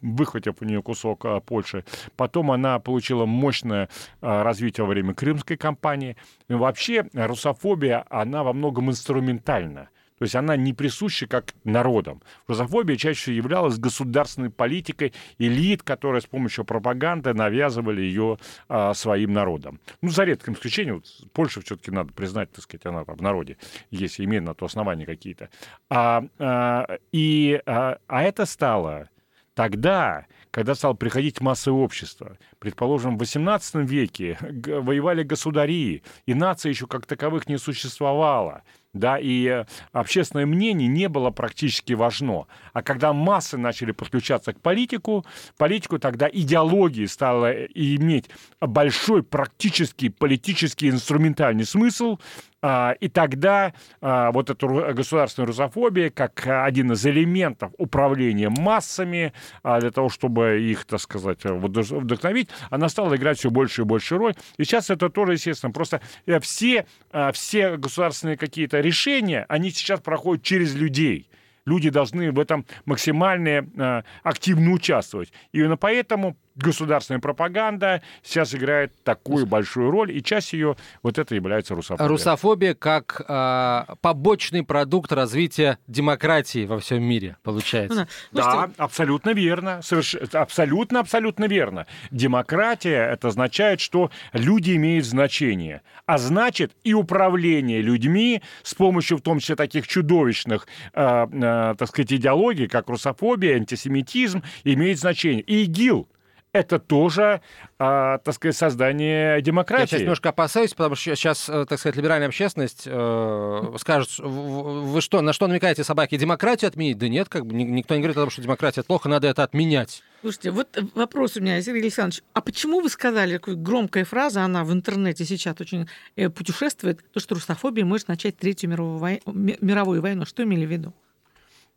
[0.00, 1.84] выхватив у нее кусок Польши.
[2.16, 3.90] Потом она получила мощное
[4.22, 6.16] развитие во время Крымской кампании.
[6.48, 9.90] Вообще русофобия, она во многом инструментальна.
[10.20, 12.20] То есть она не присуща как народам.
[12.46, 18.36] Русофобия чаще являлась государственной политикой элит, которые с помощью пропаганды навязывали ее
[18.68, 19.80] а, своим народам.
[20.02, 23.56] Ну, за редким исключением, вот Польша все-таки надо признать, так сказать, она там в народе,
[23.90, 25.48] если имеет на то основания какие-то.
[25.88, 29.08] А, а, и, а, а это стало
[29.54, 32.36] тогда, когда стало приходить массовое общество.
[32.58, 39.46] Предположим, в XVIII веке воевали государи, и нация еще как таковых не существовала да, и
[39.46, 42.46] э, общественное мнение не было практически важно.
[42.72, 45.24] А когда массы начали подключаться к политику,
[45.56, 52.18] политику тогда идеологии стала э, иметь большой практический политический инструментальный смысл,
[52.62, 59.90] и тогда а, вот эта государственная русофобия, как один из элементов управления массами, а, для
[59.90, 64.34] того, чтобы их, так сказать, вдохновить, она стала играть все больше и больше роль.
[64.58, 66.86] И сейчас это тоже, естественно, просто э, все,
[67.32, 71.30] все государственные какие-то решения, они сейчас проходят через людей.
[71.64, 75.32] Люди должны в этом максимально активно участвовать.
[75.52, 81.74] Именно поэтому государственная пропаганда сейчас играет такую большую роль, и часть ее вот это является
[81.74, 82.08] русофобия.
[82.08, 88.08] Русофобия как э, побочный продукт развития демократии во всем мире, получается.
[88.32, 89.80] Ну, да, абсолютно верно.
[89.82, 90.16] Соверш...
[90.32, 91.86] Абсолютно, абсолютно верно.
[92.10, 95.82] Демократия это означает, что люди имеют значение.
[96.06, 101.88] А значит, и управление людьми с помощью, в том числе, таких чудовищных, э, э, так
[101.88, 105.42] сказать, идеологий, как русофобия, антисемитизм, имеет значение.
[105.42, 106.08] И ИГИЛ
[106.52, 107.40] это тоже,
[107.78, 109.82] а, так сказать, создание демократии.
[109.82, 115.00] Я сейчас немножко опасаюсь, потому что сейчас, э, так сказать, либеральная общественность э, скажет, вы
[115.00, 116.16] что, на что намекаете собаки?
[116.16, 116.98] Демократию отменить?
[116.98, 120.02] Да нет, как бы никто не говорит о том, что демократия плохо, надо это отменять.
[120.22, 124.64] Слушайте, вот вопрос у меня, Сергей Александрович, а почему вы сказали, такая громкая фраза, она
[124.64, 129.22] в интернете сейчас очень э, путешествует, то, что русофобия может начать Третью мировую, вой...
[129.26, 130.26] мировую войну?
[130.26, 130.94] Что имели в виду?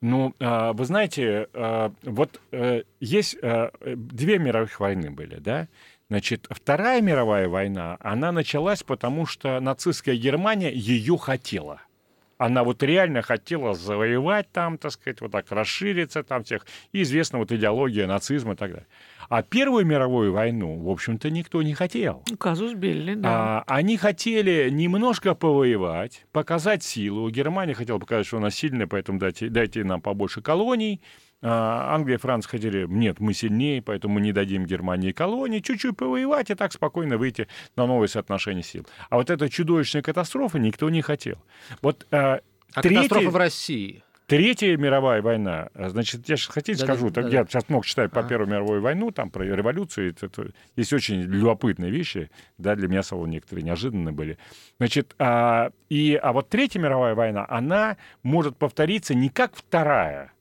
[0.03, 5.69] Ну, а, вы знаете, а, вот э, есть э, две мировых войны были, да?
[6.09, 11.79] Значит, Вторая мировая война, она началась потому, что нацистская Германия ее хотела.
[12.43, 16.67] Она вот реально хотела завоевать там, так сказать, вот так расшириться там всех.
[16.91, 18.87] И известна вот идеология нацизма и так далее.
[19.29, 22.21] А Первую мировую войну, в общем-то, никто не хотел.
[22.29, 23.29] Ну, казус Белли, да.
[23.29, 27.29] А, они хотели немножко повоевать, показать силу.
[27.29, 31.01] Германия хотела показать, что она сильная, поэтому дайте, дайте нам побольше колоний.
[31.45, 35.97] А, Англия и Франция хотели, нет, мы сильнее, поэтому мы не дадим Германии колонии, чуть-чуть
[35.97, 38.87] повоевать и так спокойно выйти на новое соотношение сил.
[39.09, 41.37] А вот эта чудовищная катастрофа никто не хотел.
[41.81, 42.39] Вот, а,
[42.73, 42.95] а третий...
[42.95, 44.03] катастрофа в России?
[44.25, 47.85] Третья мировая война, значит, я сейчас хотите да, скажу, да, так, да, я сейчас много
[47.85, 48.23] читаю по а.
[48.23, 53.03] Первой мировой войну, там про революцию, это, это, есть очень любопытные вещи, да, для меня
[53.03, 54.37] самого некоторые неожиданные были.
[54.77, 60.31] Значит, а, и, а вот Третья мировая война, она может повториться не как вторая,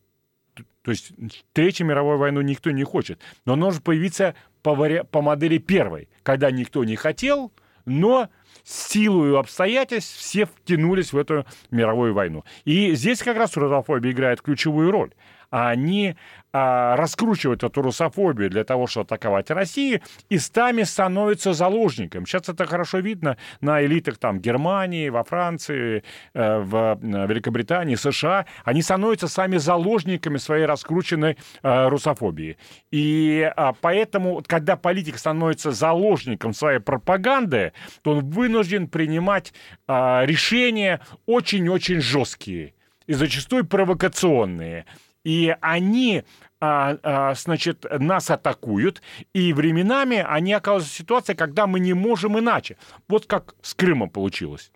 [0.83, 1.13] то есть
[1.53, 5.03] Третью мировую войну никто не хочет, но она может появиться по, вари...
[5.11, 7.53] по модели первой, когда никто не хотел,
[7.85, 8.29] но
[8.65, 12.45] силу обстоятельств все втянулись в эту мировую войну.
[12.65, 15.13] И здесь как раз русофобия играет ключевую роль.
[15.51, 16.17] Они
[16.53, 22.27] а, раскручивают эту русофобию для того, чтобы атаковать Россию, и сами становятся заложником.
[22.27, 28.47] Сейчас это хорошо видно на элитах там Германии, во Франции, э, в Великобритании, США.
[28.65, 32.59] Они становятся сами заложниками своей раскрученной э, русофобии.
[32.91, 39.53] И а, поэтому, когда политик становится заложником своей пропаганды, то он вынужден принимать
[39.87, 42.75] а, решения очень-очень жесткие
[43.07, 44.87] и зачастую провокационные.
[45.25, 46.25] И они
[46.61, 52.39] а, а, значит, нас атакуют, и временами они оказываются в ситуации, когда мы не можем
[52.39, 52.77] иначе.
[53.09, 54.71] Вот как с Крымом получилось.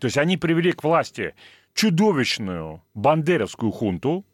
[0.00, 1.34] То есть они привели к власти
[1.74, 4.24] чудовищную бандеровскую хунту,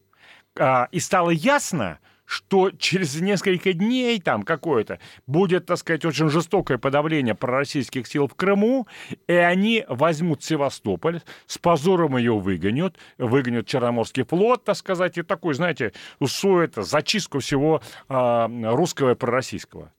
[0.57, 6.79] а, и стало ясно, что через несколько дней там какое-то будет, так сказать, очень жестокое
[6.79, 8.87] подавление пророссийских сил в Крыму,
[9.27, 15.55] и они возьмут Севастополь, с позором ее выгонят, выгонят Черноморский флот, так сказать, и такой,
[15.55, 19.93] знаете, устроит зачистку всего э, русского и пророссийского.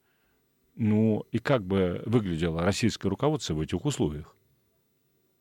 [0.75, 4.35] Ну, и как бы выглядело российское руководство в этих условиях?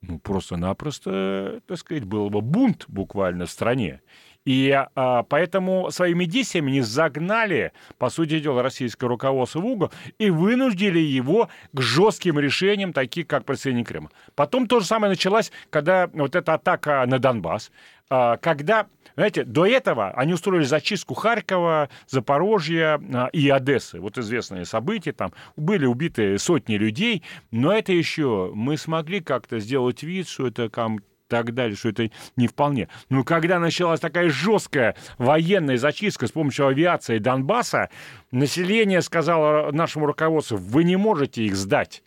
[0.00, 4.02] Ну, просто-напросто, так сказать, был бы бунт буквально в стране.
[4.44, 10.28] И а, поэтому своими действиями не загнали, по сути дела, российское руководство в угол и
[10.30, 14.10] вынудили его к жестким решениям, таких как присоединение Крыма.
[14.34, 17.70] Потом то же самое началось, когда вот эта атака на Донбасс,
[18.10, 23.98] а, когда, знаете, до этого они устроили зачистку Харькова, Запорожья а, и Одессы.
[23.98, 30.02] Вот известные события, там были убиты сотни людей, но это еще мы смогли как-то сделать
[30.02, 30.98] вид, что это там
[31.34, 32.88] так далее, что это не вполне.
[33.08, 37.90] Но когда началась такая жесткая военная зачистка с помощью авиации Донбасса,
[38.30, 42.02] население сказало нашему руководству, вы не можете их сдать.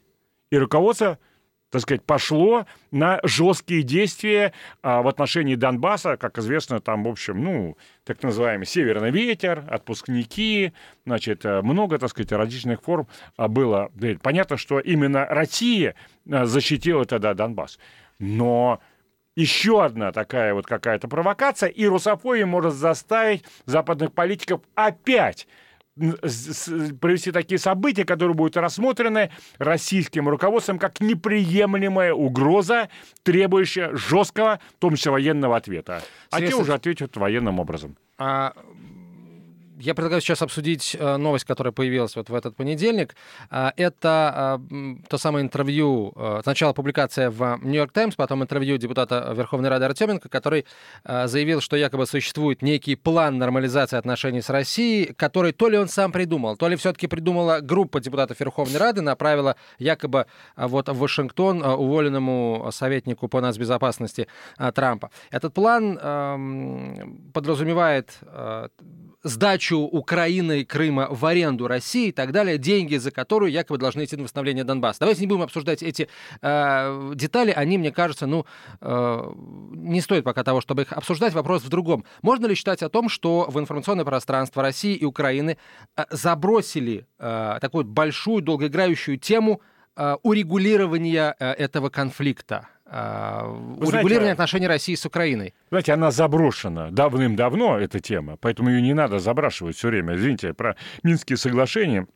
[0.49, 1.19] И руководство
[1.69, 6.15] так сказать, пошло на жесткие действия а, в отношении Донбасса.
[6.15, 10.71] Как известно, там, в общем, ну, так называемый северный ветер, отпускники,
[11.05, 13.91] значит, э, много, так сказать, различных форм а, было.
[14.21, 15.95] Понятно, что именно Россия
[16.31, 17.79] а, защитила тогда Донбасс.
[18.17, 18.79] Но
[19.37, 25.47] еще одна такая вот какая-то провокация, и русофобия может заставить западных политиков опять
[25.95, 32.89] провести такие события, которые будут рассмотрены российским руководством как неприемлемая угроза,
[33.23, 36.03] требующая жесткого, в том числе военного ответа.
[36.29, 37.95] А те уже ответят военным образом.
[38.17, 38.53] А
[39.79, 43.15] я предлагаю сейчас обсудить э, новость, которая появилась вот в этот понедельник.
[43.49, 44.61] А, это а,
[45.07, 50.29] то самое интервью, э, сначала публикация в «Нью-Йорк Таймс», потом интервью депутата Верховной Рады Артеменко,
[50.29, 50.65] который
[51.03, 55.87] э, заявил, что якобы существует некий план нормализации отношений с Россией, который то ли он
[55.87, 61.61] сам придумал, то ли все-таки придумала группа депутатов Верховной Рады, направила якобы вот в Вашингтон
[61.61, 64.27] уволенному советнику по нацбезопасности
[64.73, 65.11] Трампа.
[65.31, 65.97] Этот план
[67.33, 68.19] подразумевает
[69.27, 74.03] сдачу Украины и Крыма в аренду России и так далее, деньги за которую якобы должны
[74.05, 74.99] идти на восстановление Донбасса.
[75.01, 76.09] Давайте не будем обсуждать эти
[76.41, 78.45] э, детали, они, мне кажется, ну,
[78.81, 79.31] э,
[79.71, 81.33] не стоит пока того, чтобы их обсуждать.
[81.33, 82.05] Вопрос в другом.
[82.21, 85.57] Можно ли считать о том, что в информационное пространство России и Украины
[85.95, 89.61] э, забросили э, такую большую, долгоиграющую тему
[89.95, 92.67] э, урегулирования э, этого конфликта?
[92.89, 93.45] А,
[93.79, 95.53] урегулирования отношений России с Украиной.
[95.69, 100.15] Знаете, она заброшена давным-давно, эта тема, поэтому ее не надо забрашивать все время.
[100.15, 102.07] Извините, про Минские соглашения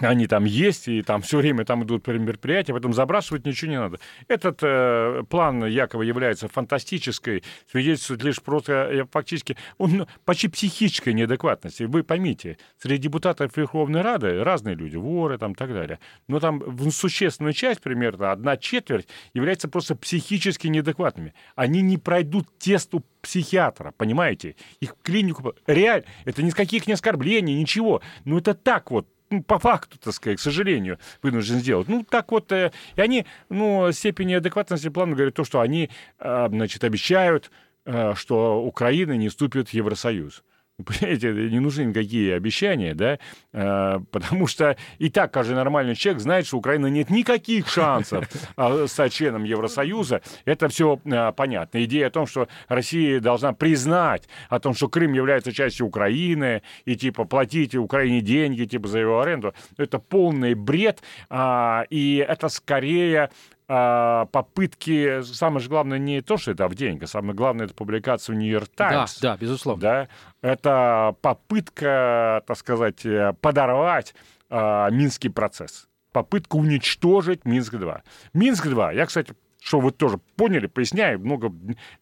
[0.00, 3.98] они там есть, и там все время там идут мероприятия, поэтому забрасывать ничего не надо.
[4.28, 11.84] Этот э, план якобы является фантастической, свидетельствует лишь просто э, фактически он почти психической неадекватности.
[11.84, 16.62] Вы поймите, среди депутатов Верховной Рады разные люди, воры там и так далее, но там
[16.90, 21.34] существенная часть, примерно одна четверть, является просто психически неадекватными.
[21.54, 24.56] Они не пройдут тесту психиатра, понимаете?
[24.80, 25.54] Их клинику...
[25.66, 28.00] Реально, это ни с каких не оскорблений, ничего.
[28.24, 29.08] Ну, это так вот,
[29.46, 31.88] по факту, так сказать, к сожалению, вынужден сделать.
[31.88, 36.48] Ну, так вот, э, и они, ну, степени адекватности плана говорят то, что они, э,
[36.48, 37.50] значит, обещают,
[37.84, 40.42] э, что Украина не вступит в Евросоюз.
[40.84, 43.18] Понимаете, не нужны никакие обещания, да,
[43.52, 48.86] а, потому что и так каждый нормальный человек знает, что Украина нет никаких шансов а,
[48.86, 50.22] стать членом Евросоюза.
[50.44, 51.82] Это все а, понятно.
[51.84, 56.94] Идея о том, что Россия должна признать о том, что Крым является частью Украины, и
[56.94, 63.30] типа платите Украине деньги типа за его аренду, это полный бред, и это скорее
[63.68, 68.34] а, попытки, самое же главное не то, что это в деньги, самое главное это публикация
[68.34, 69.20] в Нью-Йорк Таймс.
[69.20, 69.82] Да, да, безусловно.
[69.82, 70.08] Да,
[70.40, 73.04] это попытка, так сказать,
[73.40, 74.14] подорвать
[74.48, 78.00] а, Минский процесс, попытка уничтожить Минск-2.
[78.32, 81.52] Минск-2, я, кстати, что вы тоже поняли, поясняю, много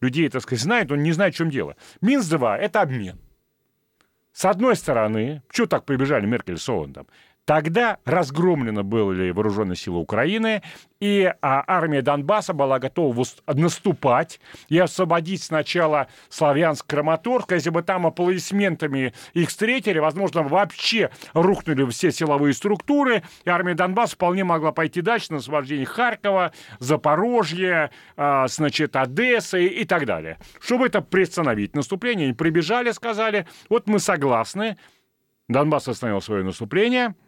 [0.00, 1.74] людей, так сказать, знают, но не знают, в чем дело.
[2.00, 3.18] Минск-2— это обмен.
[4.32, 7.06] С одной стороны, что так прибежали Меркель с Оландом?
[7.46, 10.62] Тогда разгромлено были вооруженные силы Украины,
[10.98, 17.52] и а, армия Донбасса была готова наступать и освободить сначала Славянск, Краматорск.
[17.52, 24.16] Если бы там аплодисментами их встретили, возможно, вообще рухнули все силовые структуры, и армия Донбасса
[24.16, 30.38] вполне могла пойти дальше на освобождение Харькова, Запорожья, а, значит, Одессы и так далее.
[30.60, 34.76] Чтобы это приостановить наступление, они прибежали, сказали, вот мы согласны,
[35.46, 37.14] Донбасс остановил свое наступление–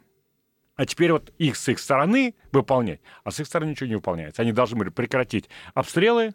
[0.79, 4.41] а теперь вот их с их стороны выполнять, а с их стороны ничего не выполняется.
[4.41, 6.33] Они должны были прекратить обстрелы,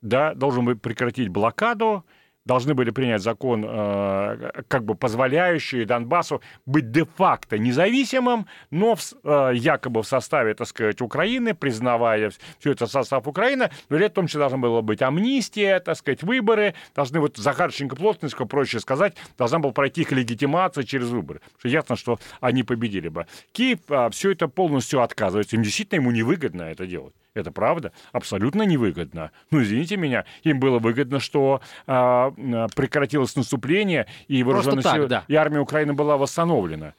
[0.00, 2.06] да, должен быть прекратить блокаду,
[2.50, 9.52] должны были принять закон, э, как бы позволяющий Донбассу быть де-факто независимым, но в, э,
[9.54, 14.58] якобы в составе, так сказать, Украины, признавая все это состав Украины, но при этом должна
[14.58, 20.00] была быть амнистия, так сказать, выборы, должны вот Захарченко Плотницкого, проще сказать, должна была пройти
[20.00, 21.40] их легитимация через выборы.
[21.58, 23.26] Что ясно, что они победили бы.
[23.52, 25.54] Киев э, все это полностью отказывается.
[25.54, 27.14] Им действительно ему невыгодно это делать.
[27.34, 29.30] Это правда, абсолютно невыгодно.
[29.50, 35.24] Ну, извините меня, им было выгодно, что а, а прекратилось наступление, и вооруженные силы, да.
[35.28, 36.94] и армия Украины была восстановлена.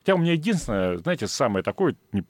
[0.00, 2.22] Хотя у меня единственное, знаете, самое такое, не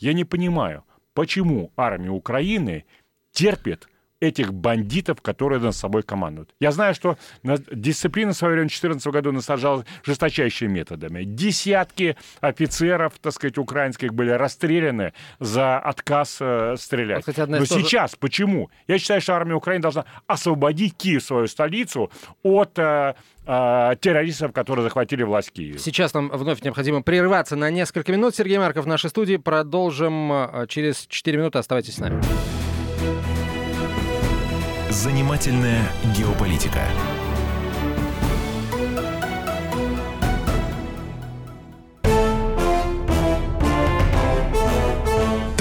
[0.00, 2.84] я не понимаю, почему армия Украины
[3.30, 3.88] терпит
[4.28, 6.54] этих бандитов, которые над собой командуют.
[6.60, 11.24] Я знаю, что дисциплина в свое время в 2014 году насажалась жесточайшими методами.
[11.24, 17.26] Десятки офицеров, так сказать, украинских были расстреляны за отказ э, стрелять.
[17.26, 17.82] Вот, кстати, Но тоже...
[17.82, 18.70] сейчас почему?
[18.88, 22.10] Я считаю, что армия Украины должна освободить Киев, свою столицу,
[22.42, 23.14] от э,
[23.46, 25.78] э, террористов, которые захватили власть Киева.
[25.78, 28.34] Сейчас нам вновь необходимо прерваться на несколько минут.
[28.34, 29.36] Сергей Марков в нашей студии.
[29.36, 31.58] Продолжим через 4 минуты.
[31.58, 32.22] Оставайтесь с нами.
[34.94, 36.86] Занимательная геополитика.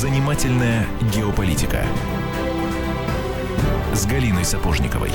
[0.00, 1.84] Занимательная геополитика
[3.92, 5.10] с Галиной Сапожниковой.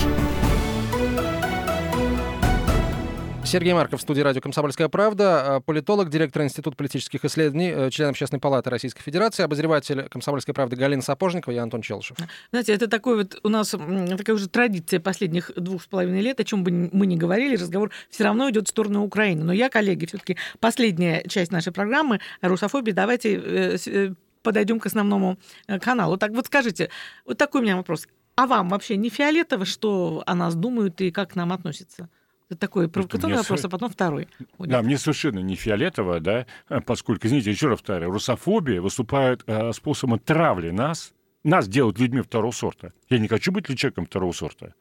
[3.43, 8.09] Сергей Марков в студии радио «Комсомольская правда», а, политолог, директор Института политических исследований, э, член
[8.09, 12.17] Общественной палаты Российской Федерации, обозреватель «Комсомольской правды» Галина Сапожникова и Антон Челышев.
[12.51, 16.43] Знаете, это такой вот у нас такая уже традиция последних двух с половиной лет, о
[16.43, 19.43] чем бы мы ни говорили, разговор все равно идет в сторону Украины.
[19.43, 24.13] Но я, коллеги, все-таки последняя часть нашей программы «Русофобия», давайте э, э,
[24.45, 25.37] подойдем к основному
[25.81, 26.15] каналу.
[26.17, 26.89] Так вот скажите,
[27.25, 28.07] вот такой у меня вопрос.
[28.35, 32.09] А вам вообще не фиолетово, что о нас думают и как к нам относятся?
[32.49, 33.65] Это такой провокационный вопрос, с...
[33.65, 34.27] а потом второй.
[34.57, 34.69] Будет.
[34.69, 36.45] Да, мне совершенно не фиолетово, да,
[36.85, 41.11] поскольку, извините, еще раз повторяю, русофобия выступает э, способом травли нас,
[41.43, 42.93] нас делают людьми второго сорта.
[43.09, 44.75] Я не хочу быть человеком второго сорта.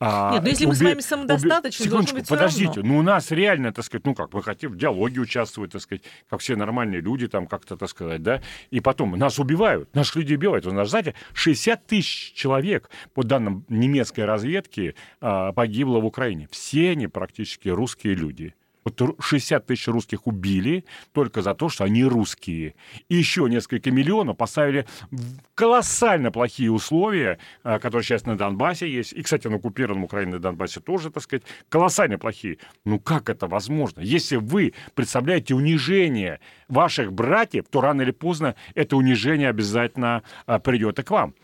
[0.00, 0.70] А, Нет, но если уби...
[0.70, 1.90] мы с вами самодостаточны, уби...
[1.90, 5.20] Секундочку, быть подождите, ну у нас реально, так сказать, ну как, мы хотим в диалоге
[5.20, 9.38] участвовать, так сказать, как все нормальные люди, там как-то, так сказать, да, и потом нас
[9.38, 10.64] убивают, наших людей убивают.
[10.66, 16.48] Вы знаете, 60 тысяч человек, по данным немецкой разведки, а, погибло в Украине.
[16.50, 18.54] Все они практически русские люди.
[18.96, 22.74] Вот 60 тысяч русских убили только за то, что они русские.
[23.08, 29.12] И еще несколько миллионов поставили в колоссально плохие условия, а, которые сейчас на Донбассе есть.
[29.12, 32.58] И, кстати, на оккупированном Украине Донбассе тоже, так сказать, колоссально плохие.
[32.84, 34.00] Ну как это возможно?
[34.00, 40.98] Если вы представляете унижение ваших братьев, то рано или поздно это унижение обязательно а, придет
[40.98, 41.34] и к вам.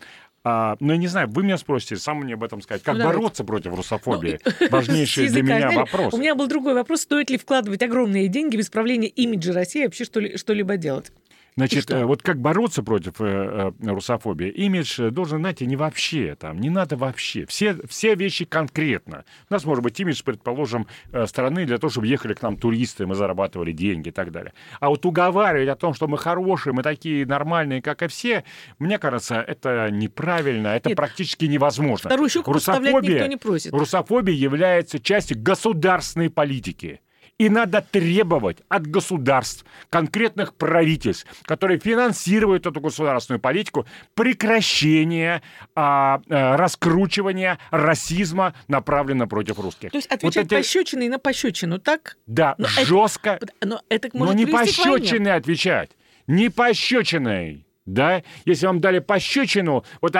[0.47, 2.83] А, ну, я не знаю, вы меня спросите, сам мне об этом сказать.
[2.83, 4.39] Как ну, бороться против русофобии?
[4.45, 6.13] Ну, Важнейший для меня вопрос.
[6.13, 7.01] У меня был другой вопрос.
[7.01, 11.11] Стоит ли вкладывать огромные деньги в исправление имиджа России вообще что-либо делать?
[11.57, 14.49] Значит, э, вот как бороться против э, э, русофобии?
[14.49, 17.45] Имидж должен, знаете, не вообще, там, не надо вообще.
[17.45, 19.23] Все, все вещи конкретно.
[19.49, 20.85] У нас может быть имидж, предположим,
[21.27, 24.53] страны для того, чтобы ехали к нам туристы, мы зарабатывали деньги и так далее.
[24.81, 28.43] А вот уговаривать о том, что мы хорошие, мы такие нормальные, как и все,
[28.77, 30.97] мне кажется, это неправильно, это Нет.
[30.97, 32.09] практически невозможно.
[32.09, 33.71] Вторую щеку русофобия, никто не просит.
[33.71, 36.99] Русофобия является частью государственной политики.
[37.37, 45.41] И надо требовать от государств, конкретных правительств, которые финансируют эту государственную политику, прекращения
[45.75, 49.91] а, а, раскручивания расизма, направленного против русских.
[49.91, 50.55] То есть отвечать вот эти...
[50.55, 52.17] пощечиной на пощечину, так?
[52.25, 53.31] Да, но жестко.
[53.41, 55.91] Это, но, это но не пощечиной отвечать.
[56.27, 57.65] Не пощечиной.
[57.85, 58.23] Да?
[58.45, 60.13] Если вам дали пощечину, вот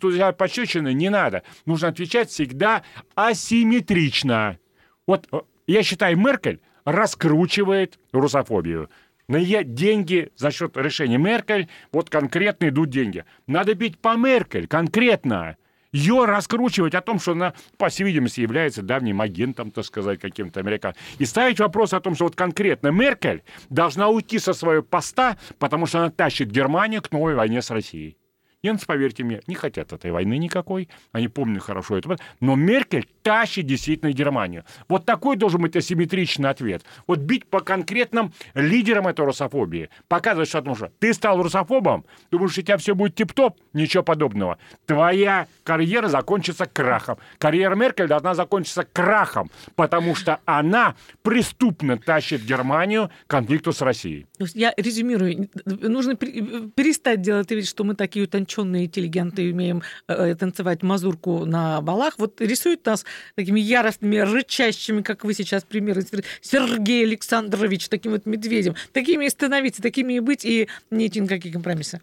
[0.00, 1.42] туда пощечиной не надо.
[1.66, 2.82] Нужно отвечать всегда
[3.14, 4.58] асимметрично.
[5.06, 5.26] Вот
[5.72, 8.90] я считаю, Меркель раскручивает русофобию.
[9.28, 13.24] На ее деньги за счет решения Меркель, вот конкретно идут деньги.
[13.46, 15.56] Надо бить по Меркель, конкретно.
[15.92, 20.60] Ее раскручивать о том, что она, по всей видимости, является давним агентом, так сказать, каким-то
[20.60, 21.02] американцем.
[21.18, 25.86] И ставить вопрос о том, что вот конкретно Меркель должна уйти со своего поста, потому
[25.86, 28.16] что она тащит Германию к новой войне с Россией.
[28.62, 30.90] Немцы, поверьте мне, не хотят этой войны никакой.
[31.12, 32.18] Они помнят хорошо это.
[32.40, 34.64] Но Меркель тащит действительно Германию.
[34.86, 36.82] Вот такой должен быть асимметричный ответ.
[37.06, 39.88] Вот бить по конкретным лидерам этой русофобии.
[40.08, 43.56] Показывать, что, что ты стал русофобом, думаешь, у тебя все будет тип-топ?
[43.72, 44.58] Ничего подобного.
[44.84, 47.16] Твоя карьера закончится крахом.
[47.38, 54.26] Карьера Меркель должна закончиться крахом, потому что она преступно тащит Германию к конфликту с Россией.
[54.54, 55.48] Я резюмирую.
[55.64, 61.80] Нужно перестать делать вид, что мы такие утонченные ученые, интеллигенты, умеем э, танцевать мазурку на
[61.80, 63.04] балах, вот рисуют нас
[63.36, 66.02] такими яростными, рычащими, как вы сейчас примеры,
[66.40, 68.74] Сергей Александрович, таким вот медведем.
[68.92, 72.00] Такими и становиться, такими и быть, и нет никаких компромиссов.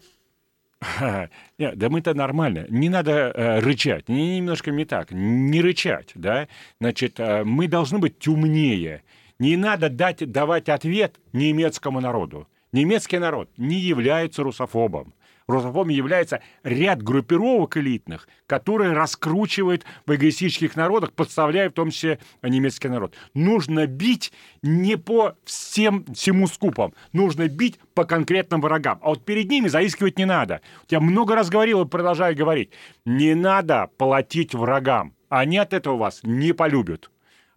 [1.58, 2.66] Нет, да мы-то нормально.
[2.68, 4.08] Не надо э, рычать.
[4.08, 5.10] Не, немножко не так.
[5.10, 6.46] Не рычать, да?
[6.80, 9.02] Значит, э, мы должны быть умнее.
[9.40, 12.46] Не надо дать, давать ответ немецкому народу.
[12.70, 15.14] Немецкий народ не является русофобом.
[15.48, 22.88] Русофобом является ряд группировок элитных, которые раскручивают в эгоистических народах, подставляя в том числе немецкий
[22.88, 23.14] народ.
[23.32, 24.30] Нужно бить
[24.62, 28.98] не по всем всему скупам, нужно бить по конкретным врагам.
[29.02, 30.60] А вот перед ними заискивать не надо.
[30.90, 32.70] Я много раз говорил и продолжаю говорить.
[33.06, 35.14] Не надо платить врагам.
[35.30, 37.10] Они от этого вас не полюбят.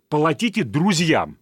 [0.07, 1.37] Платите друзьям.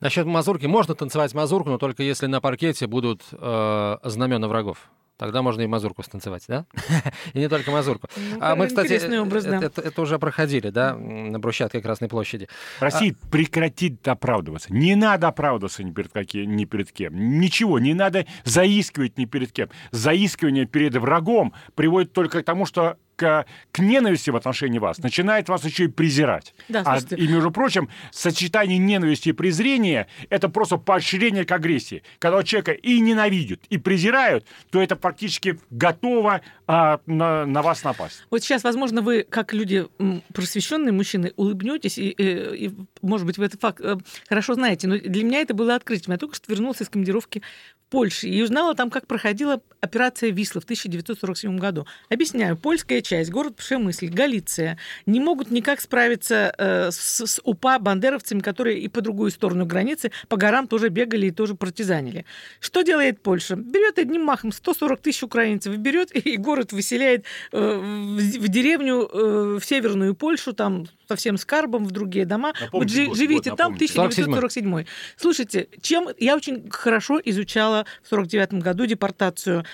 [0.00, 0.66] Насчет мазурки.
[0.66, 4.90] Можно танцевать мазурку, но только если на паркете будут э, знамена врагов.
[5.20, 6.64] Тогда можно и мазурку станцевать, да?
[7.34, 8.08] и не только мазурку.
[8.16, 9.58] Ну, а мы, кстати, образ, да.
[9.58, 12.48] это, это уже проходили, да, на брусчатке Красной площади.
[12.78, 13.30] Россия а...
[13.30, 14.72] прекратит оправдываться.
[14.72, 17.38] Не надо оправдываться ни перед, каким, ни перед кем.
[17.38, 19.68] Ничего, не надо заискивать ни перед кем.
[19.90, 25.50] Заискивание перед врагом приводит только к тому, что к, к ненависти в отношении вас, начинает
[25.50, 26.54] вас еще и презирать.
[26.68, 32.02] Да, а, и, между прочим, сочетание ненависти и презрения– это просто поощрение к агрессии.
[32.18, 38.24] Когда человека и ненавидят, и презирают, то это практически готово а, на, на вас напасть.
[38.30, 39.86] Вот сейчас, возможно, вы, как люди
[40.32, 43.98] просвещенные мужчины, улыбнетесь, и, и, и может быть, вы этот факт э,
[44.30, 46.12] хорошо знаете, но для меня это было открытием.
[46.12, 47.42] Я только что вернулся из командировки
[47.90, 51.86] Польши и узнала там, как проходила операция Висла в 1947 году.
[52.08, 58.40] Объясняю, польская часть, город Пшемысль, Галиция, не могут никак справиться э, с, с УПА бандеровцами,
[58.40, 62.24] которые и по другую сторону границы по горам тоже бегали и тоже партизанили.
[62.60, 63.56] Что делает Польша?
[63.56, 69.58] Берет одним махом 140 тысяч украинцев, берет и город выселяет э, в, в деревню э,
[69.60, 72.52] в северную Польшу, там со всем скарбом в другие дома.
[72.60, 74.84] Напомните, вот живите год, там, 1947.
[75.16, 79.64] Слушайте, чем я очень хорошо изучала в 49 году депортацию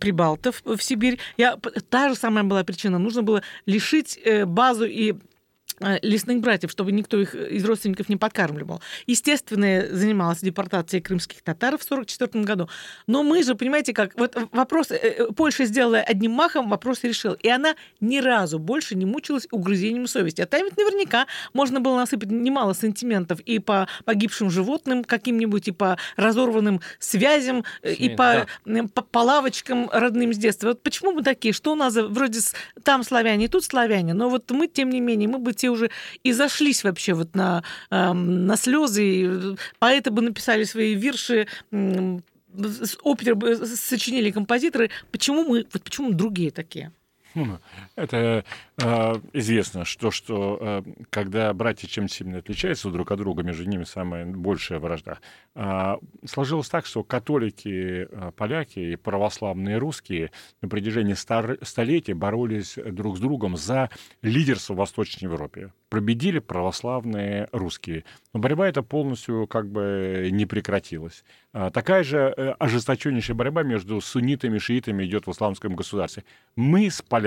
[0.00, 1.18] прибалтов в Сибирь.
[1.36, 1.58] Я,
[1.90, 2.98] та же самая была причина.
[2.98, 5.14] Нужно было лишить э, базу и
[6.02, 8.80] лесных братьев, чтобы никто их из родственников не подкармливал.
[9.06, 12.68] Естественно, занималась депортацией крымских татар в 1944 году.
[13.06, 14.18] Но мы же, понимаете, как...
[14.18, 14.90] Вот вопрос...
[14.90, 17.34] Э, э, Польша сделала одним махом, вопрос решил.
[17.34, 20.40] И она ни разу больше не мучилась угрызением совести.
[20.40, 25.72] А там ведь наверняка можно было насыпать немало сантиментов и по погибшим животным каким-нибудь, и
[25.72, 28.84] по разорванным связям, Семейно, и по, да.
[28.94, 30.68] по, по лавочкам родным с детства.
[30.68, 31.52] Вот почему мы такие?
[31.52, 32.40] Что у нас вроде
[32.82, 35.90] там славяне, тут славяне, но вот мы, тем не менее, мы бы те все уже
[36.22, 39.04] и зашлись вообще вот на, на слезы.
[39.04, 41.46] И поэты бы написали свои вирши,
[43.02, 44.90] оперы сочинили композиторы.
[45.10, 46.92] Почему мы, вот почему другие такие?
[47.96, 48.44] Это
[48.78, 53.84] э, известно, что, что э, когда братья чем сильно отличаются друг от друга, между ними
[53.84, 55.18] самая большая вражда.
[55.54, 60.30] Э, сложилось так, что католики, э, поляки и православные русские
[60.62, 63.90] на протяжении стар- столетий боролись друг с другом за
[64.22, 65.72] лидерство в Восточной Европе.
[65.88, 68.04] Победили православные русские.
[68.32, 71.22] Но борьба эта полностью как бы не прекратилась.
[71.52, 76.24] А, такая же э, ожесточеннейшая борьба между суннитами и шиитами идет в исламском государстве.
[76.56, 77.25] Мы с поляками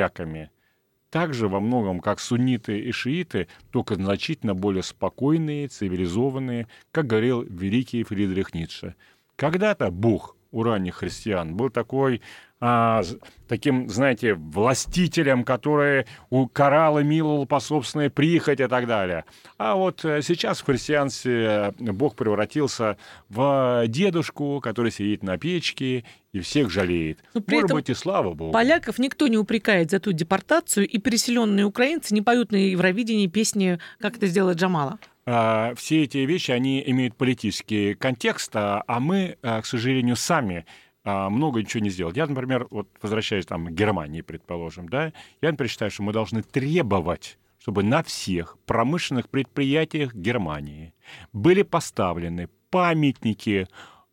[1.09, 8.03] также во многом, как сунниты и шииты, только значительно более спокойные, цивилизованные, как говорил великий
[8.03, 8.95] Фридрих Ницше.
[9.35, 12.21] Когда-то Бог у ранних христиан был такой
[12.61, 13.03] а,
[13.47, 19.23] таким, знаете, властителем, который укарал и миловал по собственной прихоти и так далее.
[19.57, 22.97] А вот э, сейчас в христианстве Бог превратился
[23.29, 27.19] в дедушку, который сидит на печке и всех жалеет.
[27.33, 28.51] Но при Может быть, и слава Богу.
[28.51, 33.79] Поляков никто не упрекает за ту депортацию, и переселенные украинцы не поют на Евровидении песни,
[33.99, 34.99] как это сделала Джамала.
[35.31, 40.65] А, все эти вещи, они имеют политический контекст, а, а мы, а, к сожалению, сами
[41.03, 42.17] а, много ничего не сделать.
[42.17, 46.41] Я, например, вот возвращаясь там к Германии, предположим, да, я, например, считаю, что мы должны
[46.41, 50.93] требовать чтобы на всех промышленных предприятиях Германии
[51.33, 53.67] были поставлены памятники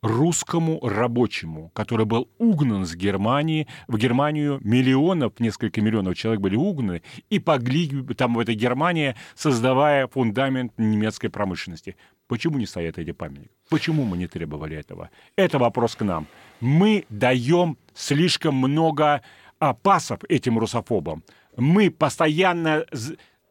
[0.07, 3.67] русскому рабочему, который был угнан с Германии.
[3.87, 10.07] В Германию миллионов, несколько миллионов человек были угнаны и погибли там в этой Германии, создавая
[10.07, 11.95] фундамент немецкой промышленности.
[12.27, 13.51] Почему не стоят эти памятники?
[13.69, 15.09] Почему мы не требовали этого?
[15.35, 16.27] Это вопрос к нам.
[16.59, 19.21] Мы даем слишком много
[19.59, 21.23] а, пасов этим русофобам.
[21.55, 22.85] Мы постоянно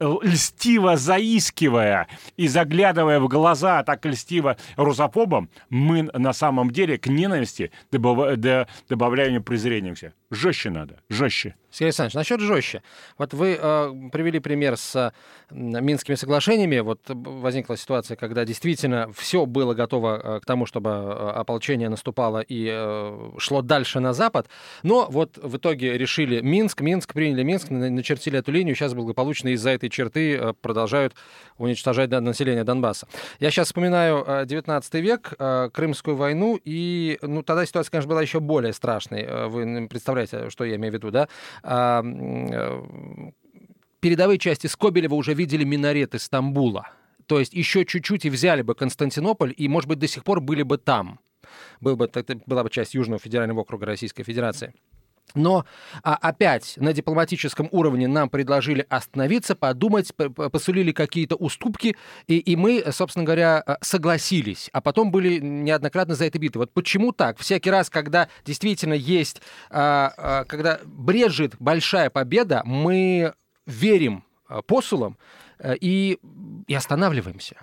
[0.00, 7.70] льстиво заискивая и заглядывая в глаза так льстиво русофобам, мы на самом деле к ненависти
[7.90, 10.12] добавляем презрение все.
[10.30, 11.54] Жестче надо, жестче.
[11.76, 12.82] Сергей Александрович, насчет жестче.
[13.18, 15.10] Вот вы э, привели пример с э,
[15.54, 16.78] Минскими соглашениями.
[16.78, 22.40] Вот возникла ситуация, когда действительно все было готово э, к тому, чтобы э, ополчение наступало
[22.40, 24.48] и э, шло дальше на запад.
[24.84, 28.74] Но вот в итоге решили Минск, Минск, приняли Минск, начертили эту линию.
[28.74, 31.14] Сейчас благополучно из-за этой черты э, продолжают
[31.58, 33.06] уничтожать население Донбасса.
[33.38, 38.22] Я сейчас вспоминаю э, 19 век, э, Крымскую войну, и ну, тогда ситуация, конечно, была
[38.22, 39.24] еще более страшной.
[39.24, 41.28] Э, вы представляете, что я имею в виду, да?
[41.66, 42.02] Э,
[44.00, 46.90] передовые части Скобелева уже видели минареты Стамбула.
[47.26, 50.62] То есть еще чуть-чуть и взяли бы Константинополь, и, может быть, до сих пор были
[50.62, 51.18] бы там.
[51.80, 52.10] Был бы,
[52.46, 54.74] была бы часть Южного федерального округа Российской Федерации.
[55.34, 55.66] Но
[56.02, 61.96] а, опять на дипломатическом уровне нам предложили остановиться, подумать, посулили какие-то уступки,
[62.26, 66.58] и, и мы, собственно говоря, а, согласились, а потом были неоднократно за это биты.
[66.58, 67.38] Вот почему так?
[67.38, 73.34] Всякий раз, когда действительно есть, а, а, когда брежет большая победа, мы
[73.66, 75.18] верим а, посулам
[75.58, 76.18] а, и,
[76.66, 77.56] и останавливаемся.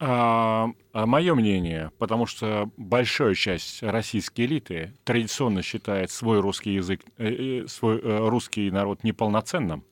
[0.00, 7.00] А, а мое мнение, потому что большая часть российской элиты традиционно считает свой русский язык,
[7.16, 9.84] э, э свой э, русский народ неполноценным,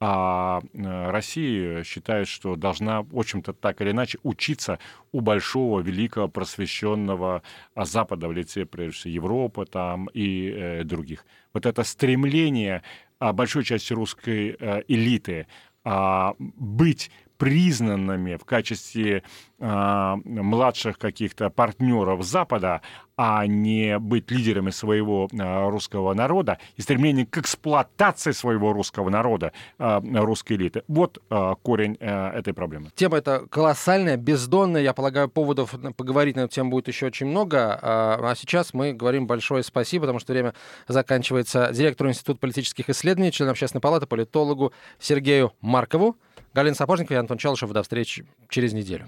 [0.00, 4.80] а Россия считает, что должна, в общем-то, так или иначе учиться
[5.12, 7.42] у большого, великого, просвещенного
[7.76, 11.24] Запада в лице, прежде всего, Европы там и других.
[11.54, 12.82] Вот это стремление
[13.20, 14.56] а, большой части русской
[14.88, 15.46] элиты
[15.84, 19.22] а, быть признанными в качестве
[19.58, 22.80] э, младших каких-то партнеров Запада,
[23.16, 29.52] а не быть лидерами своего э, русского народа и стремление к эксплуатации своего русского народа,
[29.78, 30.82] э, русской элиты.
[30.88, 32.90] Вот э, корень э, этой проблемы.
[32.94, 34.82] Тема эта колоссальная, бездонная.
[34.82, 37.78] Я полагаю, поводов поговорить на эту тему будет еще очень много.
[37.82, 40.54] А сейчас мы говорим большое спасибо, потому что время
[40.88, 46.16] заканчивается директору Института политических исследований, члену Общественной палаты, политологу Сергею Маркову.
[46.54, 47.72] Галина Сапожникова и Антон Чалышев.
[47.72, 49.06] До встречи через неделю.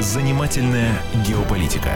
[0.00, 0.92] Занимательная
[1.26, 1.92] геополитика.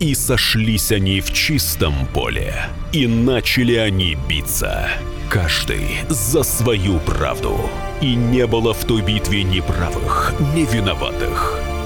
[0.00, 2.54] И сошлись они в чистом поле,
[2.92, 4.88] и начали они биться,
[5.30, 7.70] каждый за свою правду.
[8.02, 11.73] И не было в той битве ни правых, ни виноватых.